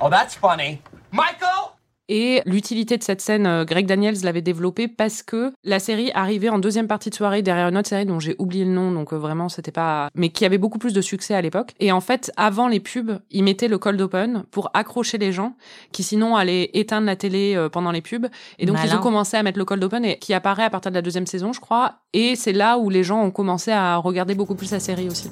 [0.00, 0.82] Oh, that's funny.
[1.10, 1.75] Michael!
[2.08, 6.48] Et l'utilité de cette scène, euh, Greg Daniels l'avait développée parce que la série arrivait
[6.48, 9.12] en deuxième partie de soirée derrière une autre série dont j'ai oublié le nom, donc
[9.12, 11.72] euh, vraiment c'était pas, mais qui avait beaucoup plus de succès à l'époque.
[11.80, 15.54] Et en fait, avant les pubs, ils mettaient le cold open pour accrocher les gens
[15.92, 18.26] qui sinon allaient éteindre la télé euh, pendant les pubs.
[18.58, 18.98] Et donc ils Malin.
[18.98, 21.26] ont commencé à mettre le cold open et qui apparaît à partir de la deuxième
[21.26, 21.96] saison, je crois.
[22.12, 25.30] Et c'est là où les gens ont commencé à regarder beaucoup plus la série aussi.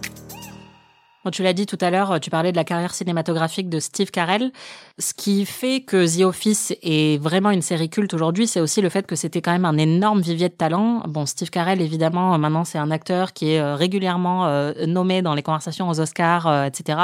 [1.25, 4.11] Bon, tu l'as dit tout à l'heure, tu parlais de la carrière cinématographique de Steve
[4.11, 4.53] Carell.
[4.99, 8.91] Ce qui fait que The Office est vraiment une série culte aujourd'hui, c'est aussi le
[8.91, 11.03] fait que c'était quand même un énorme vivier de talent.
[11.09, 15.35] Bon, Steve Carell, évidemment, maintenant c'est un acteur qui est euh, régulièrement euh, nommé dans
[15.35, 16.99] les conversations aux Oscars, euh, etc.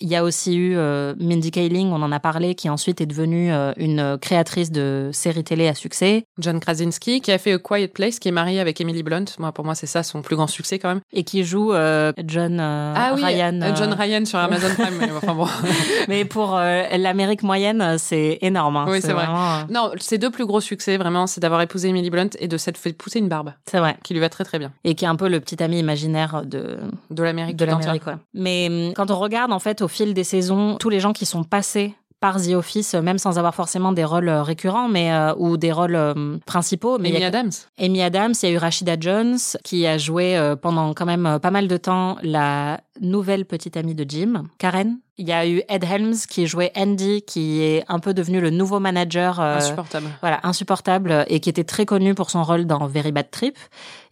[0.00, 3.06] Il y a aussi eu euh, Mindy Kaling, on en a parlé, qui ensuite est
[3.06, 6.24] devenue euh, une créatrice de séries télé à succès.
[6.38, 9.24] John Krasinski, qui a fait A Quiet Place, qui est marié avec Emily Blunt.
[9.38, 11.00] Moi, pour moi, c'est ça son plus grand succès quand même.
[11.12, 13.47] Et qui joue euh, John euh, ah oui, Ryan.
[13.52, 14.94] Euh, John euh, Ryan sur Amazon Prime.
[15.00, 15.46] mais enfin bon.
[16.08, 18.76] Mais pour euh, l'Amérique moyenne, c'est énorme.
[18.76, 18.86] hein.
[18.88, 19.26] Oui, c'est vrai.
[19.26, 22.56] vraiment, Non, ses deux plus gros succès, vraiment, c'est d'avoir épousé Emily Blunt et de
[22.56, 23.96] s'être fait pousser une barbe, C'est vrai.
[24.04, 24.72] qui lui va très très bien.
[24.84, 26.78] Et qui est un peu le petit ami imaginaire de,
[27.10, 28.06] De l'Amérique de l'Amérique.
[28.06, 28.16] ouais.
[28.34, 31.26] Mais hum, quand on regarde, en fait, au fil des saisons, tous les gens qui
[31.26, 35.12] sont passés par The Office, euh, même sans avoir forcément des rôles euh, récurrents, mais
[35.12, 36.98] euh, ou des rôles euh, principaux.
[36.98, 37.50] Mais Amy a- Adams.
[37.78, 41.38] Amy Adams, il y a eu Rashida Jones qui a joué euh, pendant quand même
[41.40, 44.98] pas mal de temps la nouvelle petite amie de Jim, Karen.
[45.18, 48.50] Il y a eu Ed Helms qui jouait Andy, qui est un peu devenu le
[48.50, 49.40] nouveau manager.
[49.40, 50.06] euh, Insupportable.
[50.20, 53.56] voilà, insupportable euh, et qui était très connu pour son rôle dans Very Bad Trip.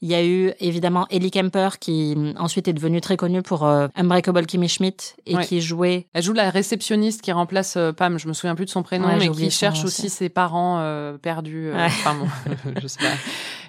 [0.03, 3.65] Il y a eu évidemment Ellie Kemper qui hum, ensuite est devenue très connue pour
[3.65, 5.45] euh, Unbreakable Kimmy Schmidt et Ouais.
[5.47, 8.71] qui jouait Elle joue la réceptionniste qui remplace euh, Pam, je me souviens plus de
[8.71, 10.11] son prénom, Ouais, mais qui cherche aussi aussi.
[10.11, 10.83] ses parents
[11.23, 11.71] perdus.
[11.73, 11.85] Ouais.
[11.87, 12.27] Enfin bon,
[12.83, 13.13] je sais pas.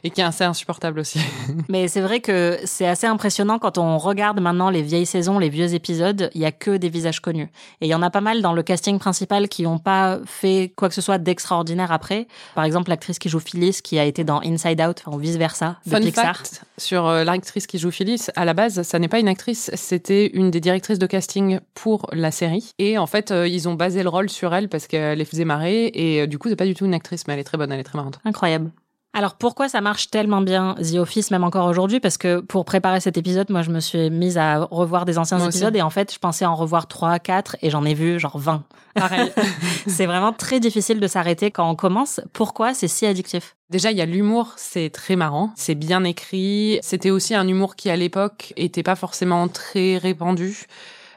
[0.04, 1.19] et qui est assez insupportable aussi.
[1.69, 5.50] Mais c'est vrai que c'est assez impressionnant quand on regarde maintenant les vieilles saisons, les
[5.50, 7.50] vieux épisodes, il y a que des visages connus.
[7.82, 10.72] Et il y en a pas mal dans le casting principal qui n'ont pas fait
[10.78, 12.28] quoi que ce soit d'extraordinaire après.
[12.56, 15.76] Par exemple, l'actrice qui joue Phyllis, qui a été dans Inside Out, ou vice versa,
[15.86, 16.38] de Fun Pixar.
[16.38, 19.70] fact sur euh, l'actrice qui joue Phyllis, à la base, ça n'est pas une actrice,
[19.74, 22.72] c'était une des directrices de casting pour la série.
[22.80, 25.46] Et en fait, euh, ils ont basé le rôle sur elle parce qu'elle les faisait
[25.46, 25.92] marrer.
[25.94, 27.74] Et euh, du coup, c'est pas du tout une actrice, mais elle est très bonne,
[27.74, 28.20] elle est très marrante.
[28.24, 28.72] Incroyable.
[29.13, 32.00] Alors pourquoi ça marche tellement bien The Office même encore aujourd'hui?
[32.00, 35.38] Parce que pour préparer cet épisode, moi je me suis mise à revoir des anciens
[35.38, 35.58] Moi aussi.
[35.58, 38.38] épisodes et en fait je pensais en revoir 3, 4 et j'en ai vu genre
[38.38, 38.63] 20.
[38.93, 39.32] Pareil.
[39.88, 42.22] c'est vraiment très difficile de s'arrêter quand on commence.
[42.34, 43.56] Pourquoi c'est si addictif?
[43.70, 46.80] Déjà, il y a l'humour, c'est très marrant, c'est bien écrit.
[46.82, 50.67] C'était aussi un humour qui, à l'époque, était pas forcément très répandu.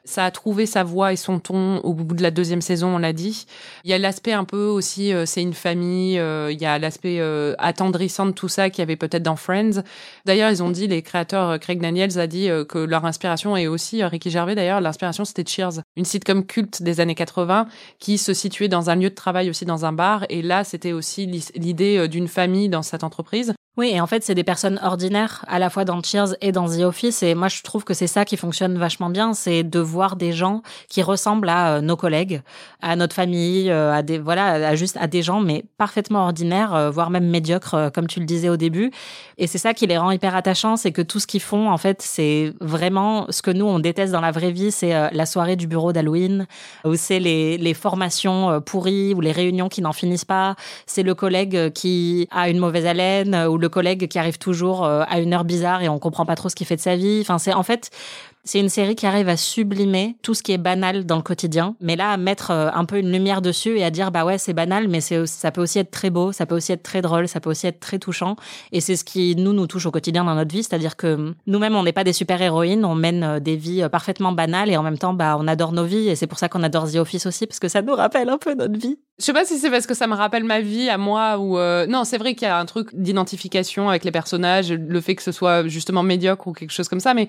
[0.04, 2.98] Ça a trouvé sa voix et son ton au bout de la deuxième saison, on
[2.98, 3.46] l'a dit.
[3.84, 6.18] Il y a l'aspect un peu aussi, euh, c'est une famille.
[6.18, 9.36] euh, il y a l'aspect euh, attendrissant de tout ça qu'il y avait peut-être dans
[9.36, 9.82] Friends.
[10.24, 13.56] D'ailleurs, ils ont dit, les créateurs, euh, Craig Daniels a dit euh, que leur inspiration
[13.56, 17.66] et aussi euh, Ricky Gervais d'ailleurs, l'inspiration c'était Cheers, une sitcom culte des années 80
[17.98, 20.24] qui se situait dans un lieu de travail aussi dans un bar.
[20.28, 23.54] Et là, c'était aussi l'idée d'une famille dans cette entreprise.
[23.76, 26.68] Oui, et en fait, c'est des personnes ordinaires, à la fois dans Cheers et dans
[26.68, 27.22] The Office.
[27.22, 30.32] Et moi, je trouve que c'est ça qui fonctionne vachement bien, c'est de voir des
[30.32, 32.42] gens qui ressemblent à euh, nos collègues,
[32.82, 36.74] à notre famille, euh, à des voilà, à juste à des gens, mais parfaitement ordinaires,
[36.74, 38.90] euh, voire même médiocres, comme tu le disais au début.
[39.38, 41.78] Et c'est ça qui les rend hyper attachants, c'est que tout ce qu'ils font, en
[41.78, 45.54] fait, c'est vraiment ce que nous on déteste dans la vraie vie, c'est la soirée
[45.54, 46.46] du bureau d'Halloween,
[46.84, 50.56] ou c'est les, les formations pourries, ou les réunions qui n'en finissent pas.
[50.86, 55.02] C'est le collègue qui a une mauvaise haleine, ou le collègue qui arrive toujours euh,
[55.08, 57.18] à une heure bizarre et on comprend pas trop ce qu'il fait de sa vie.
[57.20, 57.90] Enfin, c'est en fait.
[58.42, 61.76] C'est une série qui arrive à sublimer tout ce qui est banal dans le quotidien,
[61.80, 64.38] mais là à mettre euh, un peu une lumière dessus et à dire bah ouais
[64.38, 67.02] c'est banal, mais c'est ça peut aussi être très beau, ça peut aussi être très
[67.02, 68.36] drôle, ça peut aussi être très touchant,
[68.72, 71.76] et c'est ce qui nous nous touche au quotidien dans notre vie, c'est-à-dire que nous-mêmes
[71.76, 74.76] on n'est pas des super héroïnes, on mène euh, des vies euh, parfaitement banales et
[74.78, 76.08] en même temps bah on adore nos vies.
[76.08, 78.38] Et c'est pour ça qu'on adore The Office aussi parce que ça nous rappelle un
[78.38, 78.98] peu notre vie.
[79.18, 81.58] Je sais pas si c'est parce que ça me rappelle ma vie à moi ou
[81.88, 85.22] non, c'est vrai qu'il y a un truc d'identification avec les personnages, le fait que
[85.22, 87.28] ce soit justement médiocre ou quelque chose comme ça, mais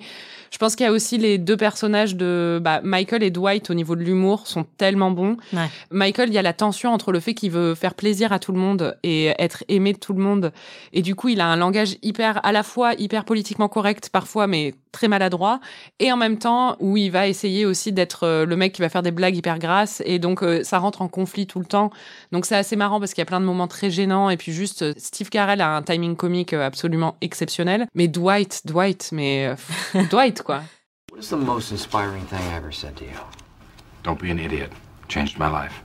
[0.50, 3.74] je pense qu'il y a aussi les deux personnages de bah, Michael et Dwight au
[3.74, 5.36] niveau de l'humour sont tellement bons.
[5.52, 5.68] Ouais.
[5.90, 8.52] Michael, il y a la tension entre le fait qu'il veut faire plaisir à tout
[8.52, 10.52] le monde et être aimé de tout le monde,
[10.92, 14.46] et du coup il a un langage hyper à la fois hyper politiquement correct parfois,
[14.46, 15.60] mais très maladroit,
[15.98, 18.88] et en même temps où il va essayer aussi d'être euh, le mec qui va
[18.88, 21.90] faire des blagues hyper grasses, et donc euh, ça rentre en conflit tout le temps.
[22.30, 24.52] Donc c'est assez marrant parce qu'il y a plein de moments très gênants, et puis
[24.52, 29.46] juste Steve Carell a un timing comique absolument exceptionnel, mais Dwight, Dwight, mais
[29.94, 30.62] euh, Dwight quoi.
[31.12, 33.18] What is the most inspiring thing I ever said to you?
[34.02, 34.72] Don't be an idiot.
[35.08, 35.82] Changed my life.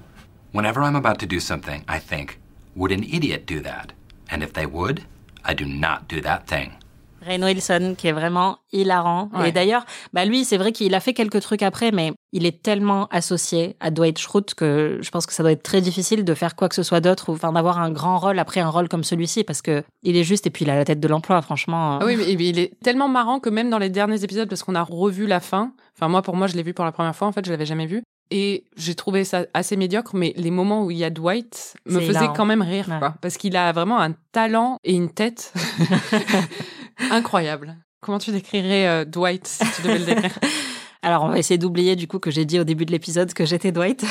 [0.54, 2.40] Whenever I'm about to do something, I think,
[2.76, 3.92] would an idiot do that?
[4.30, 5.04] And if they would,
[5.44, 6.78] I do not do that thing.
[7.28, 9.30] Rainn Wilson, qui est vraiment hilarant.
[9.34, 9.50] Ouais.
[9.50, 12.62] Et d'ailleurs, bah lui, c'est vrai qu'il a fait quelques trucs après, mais il est
[12.64, 16.34] tellement associé à Dwight Schrute que je pense que ça doit être très difficile de
[16.34, 18.88] faire quoi que ce soit d'autre, ou enfin d'avoir un grand rôle après un rôle
[18.90, 21.42] comme celui-ci, parce que il est juste et puis il a la tête de l'emploi,
[21.42, 22.00] franchement.
[22.02, 24.76] Ah oui, mais il est tellement marrant que même dans les derniers épisodes, parce qu'on
[24.76, 27.28] a revu la fin, enfin moi pour moi je l'ai vu pour la première fois,
[27.28, 30.84] en fait je l'avais jamais vu, et j'ai trouvé ça assez médiocre, mais les moments
[30.84, 32.34] où il y a Dwight me faisaient hilarant.
[32.34, 33.00] quand même rire, Ouais.
[33.00, 35.54] quoi, parce qu'il a vraiment un talent et une tête
[37.12, 37.78] incroyable.
[38.02, 40.40] Comment tu décrirais euh, Dwight si tu devais le décrire?
[41.08, 43.46] Alors, on va essayer d'oublier du coup que j'ai dit au début de l'épisode que
[43.46, 44.04] j'étais Dwight.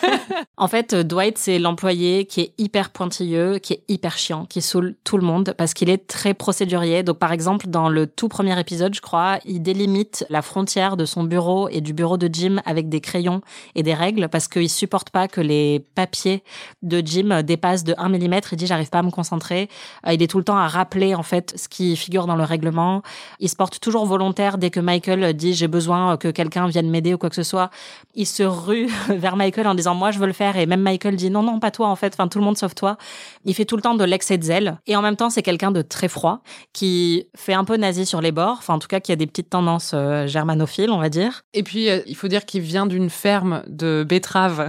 [0.58, 4.94] en fait, Dwight, c'est l'employé qui est hyper pointilleux, qui est hyper chiant, qui saoule
[5.04, 7.02] tout le monde parce qu'il est très procédurier.
[7.02, 11.06] Donc, par exemple, dans le tout premier épisode, je crois, il délimite la frontière de
[11.06, 13.40] son bureau et du bureau de Jim avec des crayons
[13.74, 16.42] et des règles parce qu'il supporte pas que les papiers
[16.82, 18.40] de Jim dépassent de 1 mm.
[18.52, 19.70] Il dit, j'arrive pas à me concentrer.
[20.06, 22.44] Euh, Il est tout le temps à rappeler, en fait, ce qui figure dans le
[22.44, 23.00] règlement.
[23.40, 27.14] Il se porte toujours volontaire dès que Michael dit, j'ai besoin que quelqu'un vienne m'aider
[27.14, 27.70] ou quoi que ce soit.
[28.14, 30.56] Il se rue vers Michael en disant, moi, je veux le faire.
[30.56, 32.12] Et même Michael dit, non, non, pas toi, en fait.
[32.14, 32.96] Enfin, tout le monde sauf toi.
[33.44, 34.78] Il fait tout le temps de l'excès de zèle.
[34.86, 36.42] Et en même temps, c'est quelqu'un de très froid,
[36.72, 38.56] qui fait un peu nazi sur les bords.
[38.58, 41.42] Enfin, en tout cas, qui a des petites tendances euh, germanophiles, on va dire.
[41.54, 44.68] Et puis, euh, il faut dire qu'il vient d'une ferme de betteraves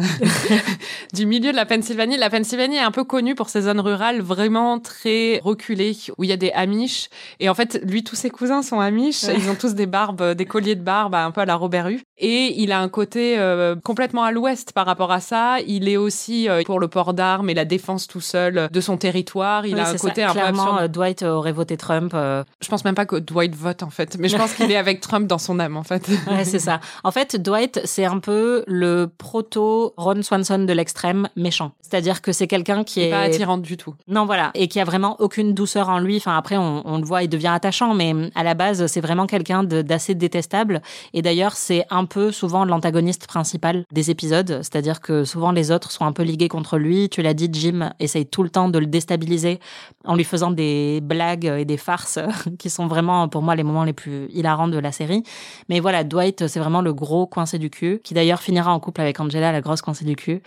[1.13, 2.17] du milieu de la Pennsylvanie.
[2.17, 6.30] La Pennsylvanie est un peu connue pour ses zones rurales vraiment très reculées, où il
[6.30, 7.10] y a des Amish.
[7.39, 9.23] Et en fait, lui, tous ses cousins sont Amish.
[9.23, 11.88] Ils ont tous des barbes, des colliers de barbe, un peu à à la Robert
[11.89, 12.01] Hue.
[12.17, 15.58] Et il a un côté euh, complètement à l'ouest par rapport à ça.
[15.67, 18.97] Il est aussi euh, pour le port d'armes et la défense tout seul de son
[18.97, 19.65] territoire.
[19.65, 20.29] Il Oui, a un côté ça.
[20.29, 20.81] un peu Clairement, absurde.
[20.84, 22.12] euh, Dwight aurait voté Trump.
[22.15, 24.77] euh, Je pense même pas que Dwight vote en fait, mais je pense qu'il est
[24.77, 26.10] avec Trump dans son âme en fait.
[26.29, 26.79] Ouais, c'est ça.
[27.03, 31.71] En fait, Dwight, c'est un peu le proto Ron Swanson de l'extrême méchant.
[31.81, 33.93] C'est-à-dire que c'est quelqu'un qui est est pas attirant du tout.
[34.08, 36.17] Non, voilà, et qui a vraiment aucune douceur en lui.
[36.17, 39.27] Enfin, après, on, on le voit, il devient attachant, mais à la base, c'est vraiment
[39.27, 40.81] quelqu'un d'assez détestable.
[41.13, 45.91] Et d'ailleurs, c'est un peu souvent l'antagoniste principal des épisodes, c'est-à-dire que souvent les autres
[45.91, 47.10] sont un peu ligués contre lui.
[47.10, 49.60] Tu l'as dit, Jim essaye tout le temps de le déstabiliser
[50.06, 52.19] en lui faisant des blagues et des farces
[52.60, 55.24] qui sont vraiment, pour moi, les moments les plus hilarants de la série.
[55.69, 59.02] Mais voilà, Dwight, c'est vraiment le gros coincé du cul, qui d'ailleurs finira en couple
[59.02, 60.41] avec Angela, la grosse coincée du cul.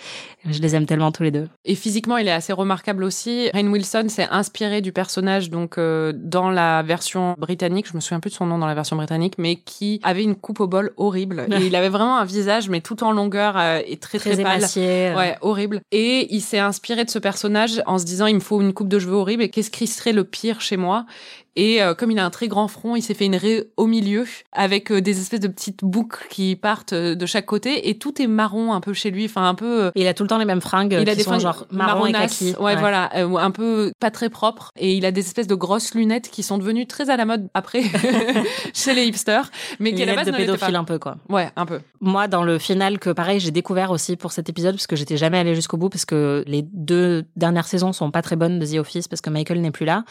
[0.44, 1.48] Je les aime tellement tous les deux.
[1.64, 3.50] Et physiquement, il est assez remarquable aussi.
[3.52, 8.20] Rainn Wilson s'est inspiré du personnage donc euh, dans la version britannique, je me souviens
[8.20, 11.46] plus de son nom dans la version britannique, mais qui avait une coupe au horrible.
[11.50, 14.42] Et il avait vraiment un visage, mais tout en longueur euh, et très très, Très
[14.42, 14.58] pâle.
[14.58, 15.12] émacié.
[15.16, 15.80] Ouais, horrible.
[15.92, 18.88] Et il s'est inspiré de ce personnage en se disant, il me faut une coupe
[18.88, 19.42] de cheveux horrible.
[19.42, 21.06] Et qu'est-ce qui serait le pire chez moi?
[21.58, 23.88] Et euh, comme il a un très grand front, il s'est fait une raie au
[23.88, 27.88] milieu avec euh, des espèces de petites boucles qui partent euh, de chaque côté.
[27.88, 29.90] Et tout est marron un peu chez lui, enfin un peu.
[29.96, 31.66] Il a tout le temps les mêmes fringues il a qui des sont fringues genre
[31.72, 32.54] marron et kaki.
[32.60, 34.70] Ouais, voilà, un peu pas très propre.
[34.76, 37.48] Et il a des espèces de grosses lunettes qui sont devenues très à la mode
[37.54, 37.82] après
[38.72, 40.78] chez les hipsters, mais qui à la base de pédophile pas.
[40.78, 41.16] un peu quoi.
[41.28, 41.80] Ouais, un peu.
[42.00, 45.16] Moi, dans le final, que pareil, j'ai découvert aussi pour cet épisode, parce que j'étais
[45.16, 48.66] jamais allée jusqu'au bout, parce que les deux dernières saisons sont pas très bonnes de
[48.66, 50.04] The Office, parce que Michael n'est plus là.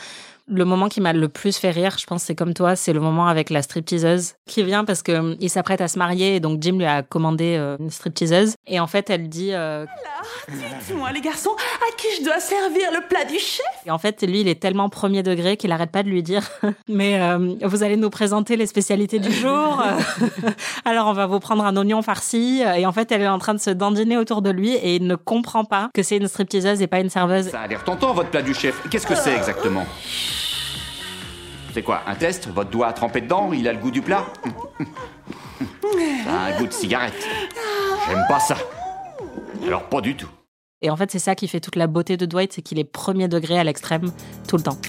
[0.50, 3.02] Le moment qui m'a le plus fait rire, je pense, c'est comme toi, c'est le
[3.02, 6.40] moment avec la stripteaseuse qui vient parce que hum, il s'apprête à se marier, et
[6.40, 9.50] donc Jim lui a commandé euh, une stripteaseuse, et en fait, elle dit.
[9.52, 9.86] euh,
[10.48, 13.66] Dites-moi, les garçons, à qui je dois servir le plat du chef?
[13.86, 16.44] Et en fait, lui, il est tellement premier degré qu'il arrête pas de lui dire
[16.88, 19.84] Mais euh, vous allez nous présenter les spécialités du jour.
[20.86, 22.62] Alors, on va vous prendre un oignon farci.
[22.78, 25.08] Et en fait, elle est en train de se dandiner autour de lui et il
[25.08, 27.50] ne comprend pas que c'est une stripteaseuse et pas une serveuse.
[27.50, 28.82] Ça a l'air tentant, votre plat du chef.
[28.90, 29.86] Qu'est-ce que c'est exactement?
[31.78, 32.48] C'est quoi, un test?
[32.48, 34.26] Votre doigt a trempé dedans Il a le goût du plat?
[36.28, 37.14] Un goût de cigarette.
[38.08, 38.58] J'aime pas ça.
[39.64, 40.32] Alors pas du tout.
[40.82, 42.84] Et en fait, c'est ça qui fait toute la beauté de Dwight, c'est qu'il est
[42.84, 44.12] premier degré à l'extrême
[44.48, 44.80] tout le temps.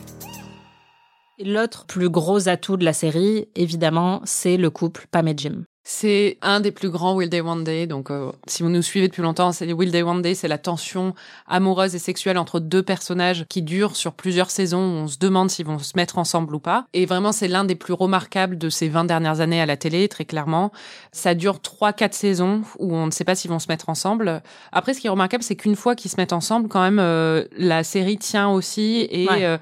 [1.45, 5.65] L'autre plus gros atout de la série, évidemment, c'est le couple Pam et Jim.
[5.91, 7.87] C'est un des plus grands Will Day One Day.
[7.87, 10.59] Donc, euh, si vous nous suivez depuis longtemps, c'est Will Day One Day, c'est la
[10.59, 11.15] tension
[11.47, 14.79] amoureuse et sexuelle entre deux personnages qui dure sur plusieurs saisons.
[14.79, 16.85] Où on se demande s'ils vont se mettre ensemble ou pas.
[16.93, 20.09] Et vraiment, c'est l'un des plus remarquables de ces 20 dernières années à la télé,
[20.09, 20.73] très clairement.
[21.11, 24.43] Ça dure trois, quatre saisons où on ne sait pas s'ils vont se mettre ensemble.
[24.73, 27.45] Après, ce qui est remarquable, c'est qu'une fois qu'ils se mettent ensemble, quand même, euh,
[27.57, 29.47] la série tient aussi et Ouais.
[29.47, 29.57] euh,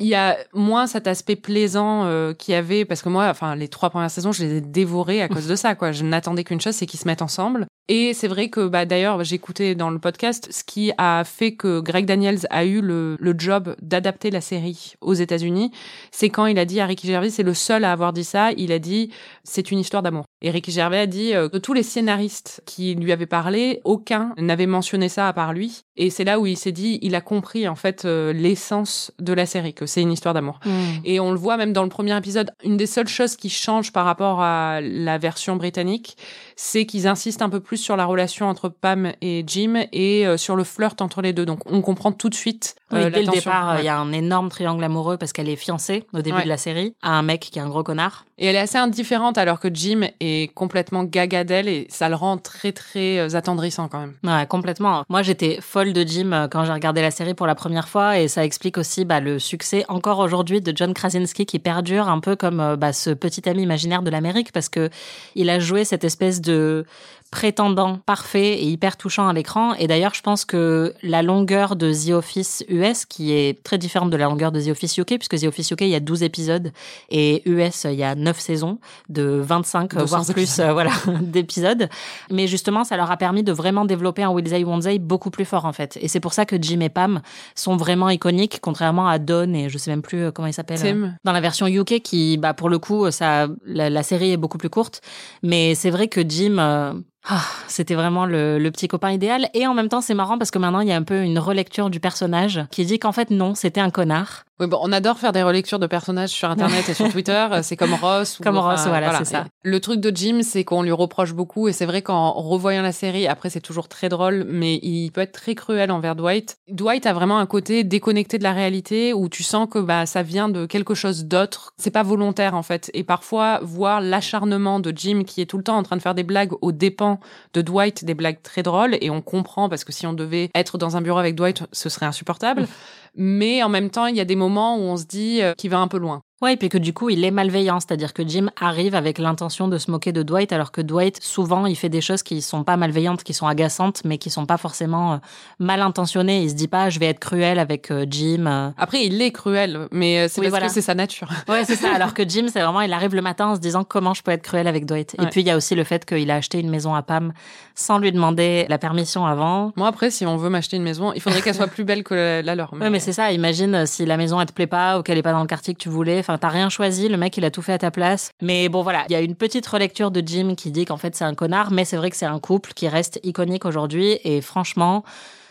[0.00, 3.54] il y a moins cet aspect plaisant euh, qu'il y avait parce que moi enfin
[3.54, 5.92] les trois premières saisons je les ai dévorées à cause de ça quoi.
[5.92, 9.24] Je n'attendais qu'une chose c'est qu'ils se mettent ensemble et c'est vrai que bah d'ailleurs
[9.24, 13.34] j'écoutais dans le podcast ce qui a fait que Greg Daniels a eu le, le
[13.36, 15.70] job d'adapter la série aux États-Unis
[16.10, 18.52] c'est quand il a dit à Ricky Gervais c'est le seul à avoir dit ça
[18.56, 19.10] il a dit
[19.44, 22.94] c'est une histoire d'amour et Ricky Gervais a dit euh, de tous les scénaristes qui
[22.94, 26.56] lui avaient parlé aucun n'avait mentionné ça à part lui et c'est là où il
[26.56, 30.12] s'est dit il a compris en fait euh, l'essence de la série que c'est une
[30.12, 30.70] histoire d'amour Mm.
[31.04, 32.50] et on le voit même dans le premier épisode.
[32.64, 36.16] Une des seules choses qui change par rapport à la version britannique,
[36.56, 40.36] c'est qu'ils insistent un peu plus sur la relation entre Pam et Jim et euh,
[40.36, 41.46] sur le flirt entre les deux.
[41.46, 42.74] Donc on comprend tout de suite.
[42.92, 43.84] Oui, euh, dès le départ, il Ouais.
[43.84, 46.44] y a un énorme triangle amoureux parce qu'elle est fiancée au début Ouais.
[46.44, 48.24] de la série à un mec qui est un gros connard.
[48.38, 52.14] Et elle est assez indifférente alors que Jim est complètement gaga d'elle et ça le
[52.16, 54.14] rend très très euh, attendrissant quand même.
[54.24, 55.04] Ouais, complètement.
[55.08, 58.18] Moi, j'étais folle de Jim euh, quand j'ai regardé la série pour la première fois
[58.18, 62.18] et ça explique aussi bah, le succès encore aujourd'hui de John Krasinski qui perdure un
[62.20, 64.88] peu comme bah, ce petit ami imaginaire de l'Amérique parce que
[65.34, 66.86] il a joué cette espèce de
[67.30, 69.74] prétendant parfait et hyper touchant à l'écran.
[69.74, 74.10] Et d'ailleurs, je pense que la longueur de The Office US, qui est très différente
[74.10, 76.22] de la longueur de The Office UK, puisque The Office UK, il y a 12
[76.24, 76.72] épisodes
[77.10, 80.90] et US, il y a 9 saisons de 25, 200 voire plus, euh, voilà,
[81.20, 81.88] d'épisodes.
[82.30, 85.30] Mais justement, ça leur a permis de vraiment développer un Will They Won't They beaucoup
[85.30, 85.98] plus fort, en fait.
[86.00, 87.20] Et c'est pour ça que Jim et Pam
[87.54, 90.80] sont vraiment iconiques, contrairement à Don et je sais même plus euh, comment il s'appelle.
[90.80, 91.02] Tim.
[91.04, 94.36] euh, Dans la version UK, qui, bah, pour le coup, ça, la, la série est
[94.36, 95.00] beaucoup plus courte.
[95.44, 96.92] Mais c'est vrai que Jim, euh,
[97.28, 99.48] ah, c'était vraiment le, le petit copain idéal.
[99.54, 101.38] Et en même temps, c'est marrant parce que maintenant, il y a un peu une
[101.38, 104.44] relecture du personnage qui dit qu'en fait, non, c'était un connard.
[104.60, 107.46] Oui, bon, on adore faire des relectures de personnages sur Internet et sur Twitter.
[107.50, 108.38] Euh, C'est comme Ross.
[108.38, 109.46] ou- Comme enfin, Ross, voilà, c'est ça.
[109.62, 111.66] Le truc de Jim, c'est qu'on lui reproche beaucoup.
[111.68, 115.22] Et c'est vrai qu'en revoyant la série, après, c'est toujours très drôle, mais il peut
[115.22, 116.58] être très cruel envers Dwight.
[116.68, 120.22] Dwight a vraiment un côté déconnecté de la réalité où tu sens que bah, ça
[120.22, 121.72] vient de quelque chose d'autre.
[121.78, 122.90] C'est pas volontaire, en fait.
[122.92, 126.14] Et parfois, voir l'acharnement de Jim qui est tout le temps en train de faire
[126.14, 127.18] des blagues aux dépens
[127.54, 128.98] de Dwight, des blagues très drôles.
[129.00, 131.88] Et on comprend parce que si on devait être dans un bureau avec Dwight, ce
[131.88, 132.68] serait insupportable.
[133.14, 135.70] Mais en même temps, il y a des moments où on se dit euh, qu'il
[135.70, 136.22] va un peu loin.
[136.42, 139.68] Ouais, et puis que du coup, il est malveillant, c'est-à-dire que Jim arrive avec l'intention
[139.68, 142.64] de se moquer de Dwight, alors que Dwight, souvent, il fait des choses qui sont
[142.64, 145.16] pas malveillantes, qui sont agaçantes, mais qui sont pas forcément euh,
[145.58, 146.42] mal intentionnées.
[146.42, 148.46] Il se dit pas, je vais être cruel avec euh, Jim.
[148.46, 148.70] euh.
[148.78, 150.66] Après, il est cruel, mais c'est Oui, parce voilà.
[150.68, 151.28] que c'est sa nature.
[151.48, 151.92] Ouais, c'est ça.
[151.94, 154.30] Alors que Jim, c'est vraiment, il arrive le matin en se disant comment je peux
[154.30, 155.16] être cruel avec Dwight.
[155.20, 157.32] Et puis, il y a aussi le fait qu'il a acheté une maison à Pam
[157.74, 159.72] sans lui demander la permission avant.
[159.76, 162.40] Moi, après, si on veut m'acheter une maison, il faudrait qu'elle soit plus belle que
[162.42, 162.72] la, leur.
[162.72, 163.30] Ouais, mais c'est ça.
[163.32, 165.74] Imagine si la maison elle te plaît pas ou qu'elle est pas dans le quartier
[165.74, 166.22] que tu voulais.
[166.30, 167.08] Enfin, t'as rien choisi.
[167.08, 168.30] Le mec, il a tout fait à ta place.
[168.40, 169.04] Mais bon, voilà.
[169.08, 171.72] Il y a une petite relecture de Jim qui dit qu'en fait c'est un connard,
[171.72, 174.20] mais c'est vrai que c'est un couple qui reste iconique aujourd'hui.
[174.22, 175.02] Et franchement,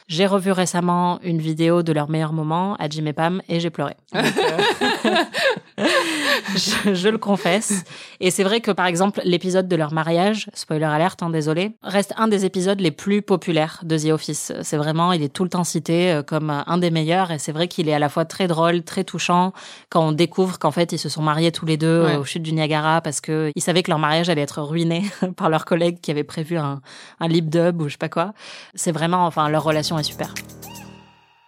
[0.07, 3.69] j'ai revu récemment une vidéo de leur meilleur moment à Jim et Pam et j'ai
[3.69, 3.95] pleuré.
[4.13, 5.15] Donc, euh,
[6.55, 7.83] je, je le confesse.
[8.19, 12.13] Et c'est vrai que par exemple l'épisode de leur mariage, spoiler alerte, hein, désolé, reste
[12.17, 14.51] un des épisodes les plus populaires de The Office.
[14.61, 17.31] C'est vraiment, il est tout le temps cité euh, comme euh, un des meilleurs.
[17.31, 19.53] Et c'est vrai qu'il est à la fois très drôle, très touchant
[19.89, 22.15] quand on découvre qu'en fait ils se sont mariés tous les deux Ouais.
[22.15, 25.03] euh, au chute du Niagara parce que ils savaient que leur mariage allait être ruiné
[25.37, 26.81] par leurs collègues qui avaient prévu un,
[27.19, 28.33] un lip dub ou je sais pas quoi.
[28.75, 30.33] C'est vraiment, enfin, leur relation est super.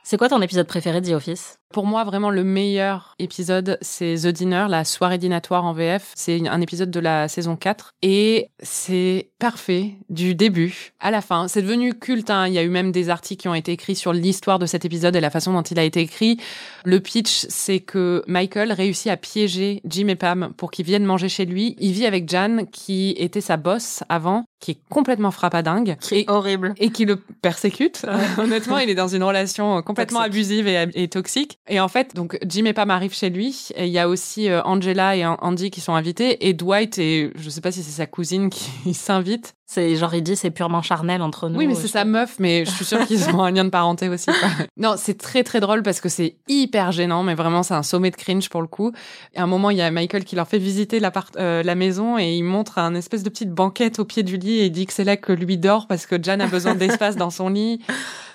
[0.04, 1.61] C'est quoi ton épisode préféré de The Office?
[1.72, 6.12] Pour moi, vraiment, le meilleur épisode, c'est The Dinner, la soirée dînatoire en VF.
[6.16, 7.94] C'est un épisode de la saison 4.
[8.02, 11.48] Et c'est parfait du début à la fin.
[11.48, 12.30] C'est devenu culte.
[12.30, 12.48] hein.
[12.48, 14.86] Il y a eu même des articles qui ont été écrits sur l'histoire de cet
[14.86, 16.38] épisode et la façon dont il a été écrit.
[16.86, 21.30] Le pitch, c'est que Michael réussit à piéger Jim et Pam pour qu'ils viennent manger
[21.30, 21.76] chez lui.
[21.80, 25.98] Il vit avec Jan, qui était sa boss avant, qui est complètement frappadingue.
[26.02, 26.74] Qui est horrible.
[26.78, 28.06] Et qui le persécute.
[28.38, 30.34] Honnêtement, il est dans une relation euh, complètement Toxique.
[30.34, 31.58] abusive et, et toxique.
[31.68, 33.70] Et en fait, donc Jim et Pam arrivent chez lui.
[33.76, 36.48] Et il y a aussi euh, Angela et Andy qui sont invités.
[36.48, 39.54] Et Dwight et je sais pas si c'est sa cousine qui s'invite.
[39.74, 41.58] C'est genre il dit c'est purement charnel entre nous.
[41.58, 44.10] Oui, mais c'est sa meuf, mais je suis sûre qu'ils ont un lien de parenté
[44.10, 44.26] aussi.
[44.26, 44.50] quoi.
[44.78, 48.12] Non, c'est très très drôle parce que c'est hyper gênant, mais vraiment c'est un sommet
[48.12, 48.92] de cringe pour le coup.
[49.34, 51.76] Et à un moment, il y a Michael qui leur fait visiter l'appart- euh, la
[51.76, 54.72] maison et il montre un espèce de petite banquette au pied du lit et il
[54.72, 57.48] dit que c'est là que lui dort parce que Jan a besoin d'espace dans son
[57.48, 57.80] lit.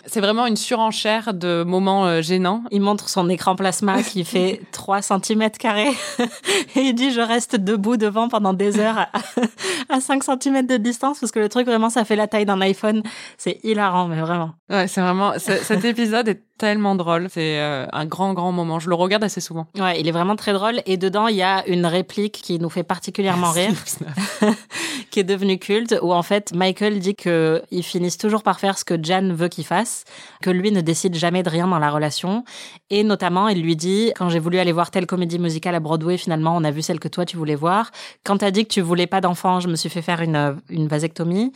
[0.08, 2.62] C'est vraiment une surenchère de moments euh, gênants.
[2.70, 5.90] Il montre son écran plasma qui fait 3 cm carrés
[6.76, 9.08] et il dit je reste debout devant pendant des heures à,
[9.88, 12.60] à 5 cm de distance parce que le truc vraiment ça fait la taille d'un
[12.60, 13.02] iPhone.
[13.36, 14.52] C'est hilarant mais vraiment.
[14.70, 17.28] Ouais, c'est vraiment cet épisode est tellement drôle.
[17.30, 18.78] C'est euh, un grand grand moment.
[18.78, 19.66] Je le regarde assez souvent.
[19.78, 22.70] Ouais, il est vraiment très drôle et dedans il y a une réplique qui nous
[22.70, 23.72] fait particulièrement rire.
[25.10, 28.76] qui est devenu culte, où en fait Michael dit que ils finissent toujours par faire
[28.76, 30.04] ce que Jan veut qu'il fasse,
[30.42, 32.44] que lui ne décide jamais de rien dans la relation,
[32.90, 36.18] et notamment il lui dit quand j'ai voulu aller voir telle comédie musicale à Broadway,
[36.18, 37.90] finalement on a vu celle que toi tu voulais voir.
[38.24, 40.88] Quand t'as dit que tu voulais pas d'enfant, je me suis fait faire une une
[40.88, 41.52] vasectomie.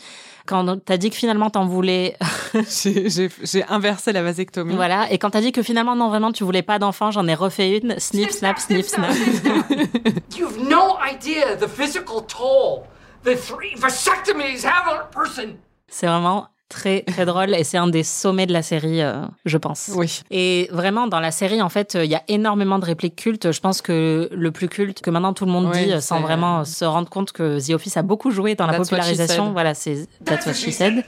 [0.51, 2.17] Quand t'as dit que finalement t'en voulais,
[2.55, 4.75] J'ai- inversé la vasectomie.
[4.75, 7.35] voilà, et quand t'as dit que finalement non vraiment tu voulais pas d'enfant, j'en ai
[7.35, 9.11] refait une, snip snap snip snap.
[10.37, 12.83] You've no idea the physical toll
[13.23, 15.57] the three vasectomies have on a person.
[15.89, 19.59] C'est vraiment très très drôle et c'est un des sommets de la série, euh, je
[19.59, 19.91] pense.
[19.95, 20.23] Oui.
[20.31, 23.53] Et vraiment dans la série, en fait, euh, il y a énormément de répliques cultes.
[23.53, 26.21] Je pense que le plus culte que maintenant tout le monde Oui, dit euh, sans
[26.21, 29.53] vraiment se rendre compte que The Office a beaucoup joué dans la That's popularisation.
[29.53, 31.05] Voilà, c'est That's what she said.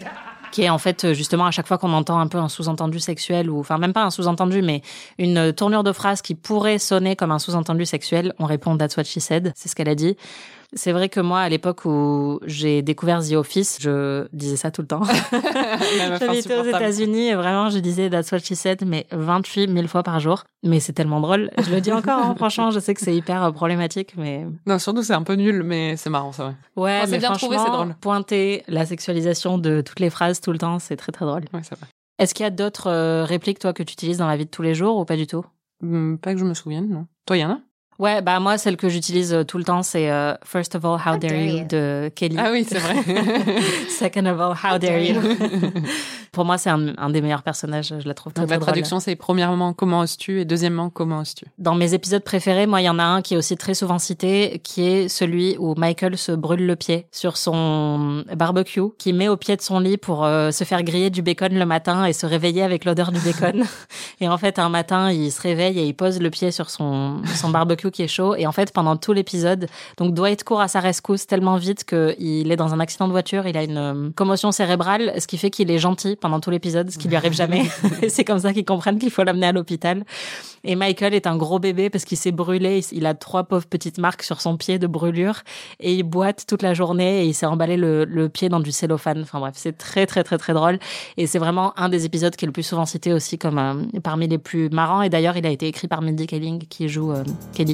[0.51, 3.49] Qui est en fait justement à chaque fois qu'on entend un peu un sous-entendu sexuel
[3.49, 4.83] ou enfin même pas un sous-entendu mais
[5.17, 9.05] une tournure de phrase qui pourrait sonner comme un sous-entendu sexuel, on répond That's what
[9.05, 10.15] she said, c'est ce qu'elle a dit.
[10.75, 14.81] C'est vrai que moi, à l'époque où j'ai découvert The Office, je disais ça tout
[14.81, 15.03] le temps.
[16.19, 20.03] J'habitais aux États-Unis et vraiment, je disais That's what she said, mais 28 000 fois
[20.03, 20.45] par jour.
[20.63, 21.51] Mais c'est tellement drôle.
[21.63, 24.47] Je le dis encore, hein, franchement, je sais que c'est hyper euh, problématique, mais.
[24.67, 26.55] Non, surtout c'est un peu nul, mais c'est marrant, vrai.
[26.77, 27.95] Ouais, Quand c'est mais bien trouvé, franchement, drôle.
[28.01, 31.43] pointer la sexualisation de toutes les phrases tout le temps, c'est très très drôle.
[31.53, 31.87] Ouais, c'est vrai.
[32.19, 34.51] Est-ce qu'il y a d'autres euh, répliques, toi, que tu utilises dans la vie de
[34.51, 35.45] tous les jours ou pas du tout?
[35.83, 37.07] Hmm, pas que je me souvienne, non.
[37.27, 37.59] Toi, il y en a?
[37.99, 40.99] Ouais, bah moi, celle que j'utilise euh, tout le temps, c'est euh, First of all,
[41.05, 42.37] how dare you de Kelly.
[42.39, 42.97] Ah oui, c'est vrai.
[43.89, 45.21] Second of all, how dare you.
[46.33, 47.93] Pour moi, c'est un, un des meilleurs personnages.
[48.01, 48.67] Je la trouve très, Donc très la drôle.
[48.73, 51.45] traduction, c'est premièrement comment oses-tu et deuxièmement comment oses-tu?
[51.59, 53.99] Dans mes épisodes préférés, moi, il y en a un qui est aussi très souvent
[53.99, 59.29] cité, qui est celui où Michael se brûle le pied sur son barbecue, qui met
[59.29, 62.15] au pied de son lit pour euh, se faire griller du bacon le matin et
[62.15, 63.65] se réveiller avec l'odeur du bacon.
[64.21, 67.21] et en fait, un matin, il se réveille et il pose le pied sur son,
[67.35, 68.35] son barbecue qui est chaud.
[68.37, 72.51] Et en fait, pendant tout l'épisode, donc Dwight court à sa rescousse tellement vite qu'il
[72.53, 75.51] est dans un accident de voiture, il a une euh, commotion cérébrale, ce qui fait
[75.51, 77.65] qu'il est gentil pendant tout l'épisode, ce qui lui arrive jamais.
[78.09, 80.05] c'est comme ça qu'ils comprennent qu'il faut l'amener à l'hôpital.
[80.65, 82.81] Et Michael est un gros bébé parce qu'il s'est brûlé.
[82.93, 85.43] Il a trois pauvres petites marques sur son pied de brûlure
[85.81, 88.71] et il boite toute la journée et il s'est emballé le, le pied dans du
[88.71, 89.23] cellophane.
[89.23, 90.79] Enfin bref, c'est très très très très drôle
[91.17, 94.01] et c'est vraiment un des épisodes qui est le plus souvent cité aussi comme euh,
[94.03, 95.03] parmi les plus marrants.
[95.03, 97.72] Et d'ailleurs, il a été écrit par Mindy Kaling qui joue euh, Kelly.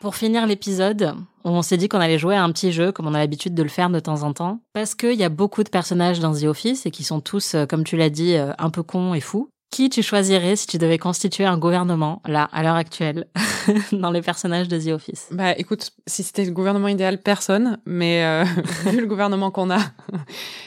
[0.00, 3.14] Pour finir l'épisode, on s'est dit qu'on allait jouer à un petit jeu, comme on
[3.14, 5.68] a l'habitude de le faire de temps en temps, parce qu'il y a beaucoup de
[5.68, 8.70] personnages dans The Office et qui sont tous, euh, comme tu l'as dit, euh, un
[8.70, 9.50] peu cons et fous.
[9.70, 13.26] Qui tu choisirais si tu devais constituer un gouvernement, là, à l'heure actuelle,
[13.92, 15.28] dans les personnages de The Office?
[15.30, 18.44] Bah écoute, si c'était le gouvernement idéal, personne, mais euh,
[18.86, 19.78] vu le gouvernement qu'on a,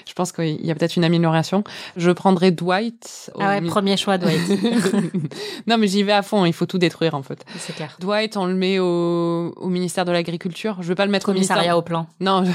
[0.07, 1.63] je pense qu'il y a peut-être une amélioration.
[1.97, 3.31] Je prendrais Dwight.
[3.39, 4.39] Ah ouais, mi- premier choix, Dwight.
[5.67, 7.43] non mais j'y vais à fond, il faut tout détruire en fait.
[7.57, 7.97] C'est clair.
[7.99, 10.77] Dwight, on le met au, au ministère de l'Agriculture.
[10.81, 11.77] Je vais pas le mettre au Commissariat ministère...
[11.77, 12.07] au plan.
[12.19, 12.51] Non, je...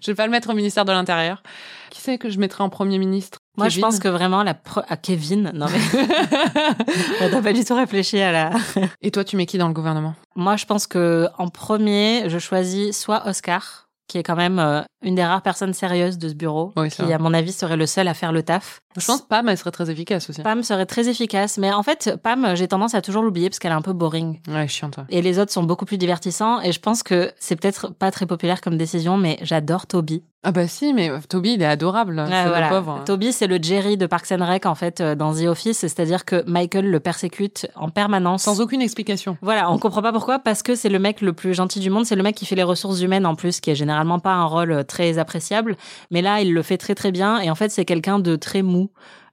[0.00, 1.44] je vais pas le mettre au ministère de l'Intérieur.
[1.90, 3.38] Qui c'est que je mettrais en premier ministre?
[3.56, 4.80] Moi, je pense que vraiment la pro...
[4.88, 5.78] à Kevin, non mais
[7.20, 8.50] on n'a pas du tout réfléchi à la.
[9.02, 10.14] Et toi, tu mets qui dans le gouvernement?
[10.34, 14.82] Moi, je pense que en premier, je choisis soit Oscar, qui est quand même euh,
[15.04, 17.86] une des rares personnes sérieuses de ce bureau, Oui, qui, à mon avis, serait le
[17.86, 18.80] seul à faire le taf.
[18.98, 20.42] Je pense Pam, elle serait très efficace aussi.
[20.42, 23.72] Pam serait très efficace, mais en fait, Pam, j'ai tendance à toujours l'oublier parce qu'elle
[23.72, 24.40] est un peu boring.
[24.48, 24.98] Ouais, chiante.
[24.98, 25.04] ouais.
[25.10, 26.60] Et les autres sont beaucoup plus divertissants.
[26.60, 30.22] Et je pense que c'est peut-être pas très populaire comme décision, mais j'adore Toby.
[30.46, 32.22] Ah bah si, mais Toby, il est adorable.
[32.28, 33.02] C'est le pauvre.
[33.06, 36.26] Toby, c'est le Jerry de Parks and Rec en fait euh, dans The Office, c'est-à-dire
[36.26, 38.42] que Michael le persécute en permanence.
[38.42, 39.38] Sans aucune explication.
[39.40, 42.04] Voilà, on comprend pas pourquoi, parce que c'est le mec le plus gentil du monde,
[42.04, 44.44] c'est le mec qui fait les ressources humaines en plus, qui est généralement pas un
[44.44, 45.78] rôle euh, très appréciable,
[46.10, 48.60] mais là il le fait très très bien, et en fait c'est quelqu'un de très
[48.60, 48.90] mou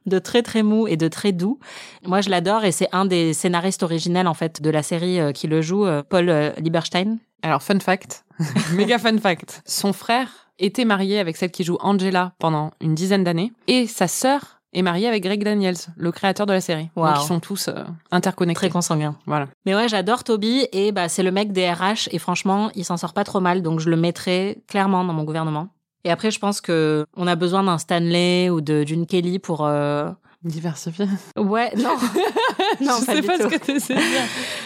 [0.07, 1.59] de très très mou et de très doux.
[2.05, 5.31] Moi je l'adore et c'est un des scénaristes originels en fait de la série euh,
[5.31, 7.17] qui le joue, Paul Lieberstein.
[7.43, 8.23] Alors, fun fact,
[8.73, 9.61] méga fun fact.
[9.65, 14.07] Son frère était marié avec celle qui joue Angela pendant une dizaine d'années, et sa
[14.07, 16.89] sœur est mariée avec Greg Daniels, le créateur de la série.
[16.95, 17.07] Wow.
[17.07, 18.67] Donc ils sont tous euh, interconnectés.
[18.67, 19.15] Très consanguin.
[19.25, 19.47] Voilà.
[19.65, 22.97] Mais ouais, j'adore Toby et bah c'est le mec des RH et franchement, il s'en
[22.97, 25.67] sort pas trop mal donc je le mettrai clairement dans mon gouvernement.
[26.03, 29.65] Et après je pense que on a besoin d'un Stanley ou de d'une Kelly pour
[29.65, 30.09] euh,
[30.43, 31.05] Diversifier.
[31.37, 31.95] Ouais, non.
[32.81, 33.49] non, Je pas sais du pas tout.
[33.51, 34.01] ce que dire.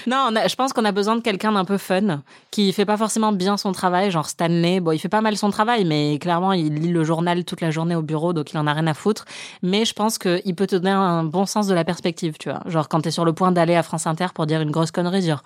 [0.07, 2.86] Non, on a- je pense qu'on a besoin de quelqu'un d'un peu fun, qui fait
[2.86, 4.80] pas forcément bien son travail, genre Stanley.
[4.80, 7.71] Bon, il fait pas mal son travail, mais clairement, il lit le journal toute la
[7.71, 9.26] journée au bureau, donc il en a rien à foutre.
[9.63, 12.61] Mais je pense qu'il peut te donner un bon sens de la perspective, tu vois.
[12.67, 15.19] Genre quand t'es sur le point d'aller à France Inter pour dire une grosse connerie,
[15.19, 15.43] dire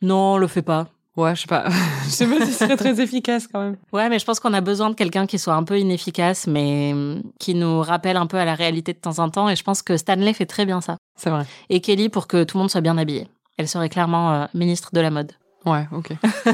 [0.00, 0.86] non, le fais pas.
[1.16, 1.68] Ouais, je sais pas.
[2.04, 3.76] je sais pas si ce serait très efficace quand même.
[3.92, 6.92] Ouais, mais je pense qu'on a besoin de quelqu'un qui soit un peu inefficace, mais
[6.92, 9.48] hum, qui nous rappelle un peu à la réalité de temps en temps.
[9.48, 10.96] Et je pense que Stanley fait très bien ça.
[11.16, 11.44] C'est vrai.
[11.68, 13.28] Et Kelly pour que tout le monde soit bien habillé.
[13.58, 15.32] Elle serait clairement euh, ministre de la mode.
[15.66, 16.12] Ouais, ok.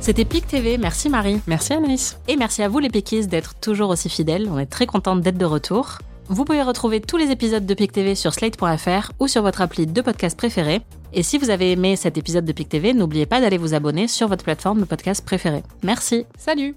[0.00, 1.40] C'était PIC TV, merci Marie.
[1.46, 2.18] Merci Anaïs.
[2.26, 5.36] Et merci à vous les Péquistes d'être toujours aussi fidèles, on est très contente d'être
[5.36, 5.98] de retour.
[6.28, 9.86] Vous pouvez retrouver tous les épisodes de PIC TV sur slate.fr ou sur votre appli
[9.86, 10.80] de podcast préféré.
[11.12, 14.08] Et si vous avez aimé cet épisode de PIC TV, n'oubliez pas d'aller vous abonner
[14.08, 15.62] sur votre plateforme de podcast préférée.
[15.82, 16.26] Merci.
[16.38, 16.74] Salut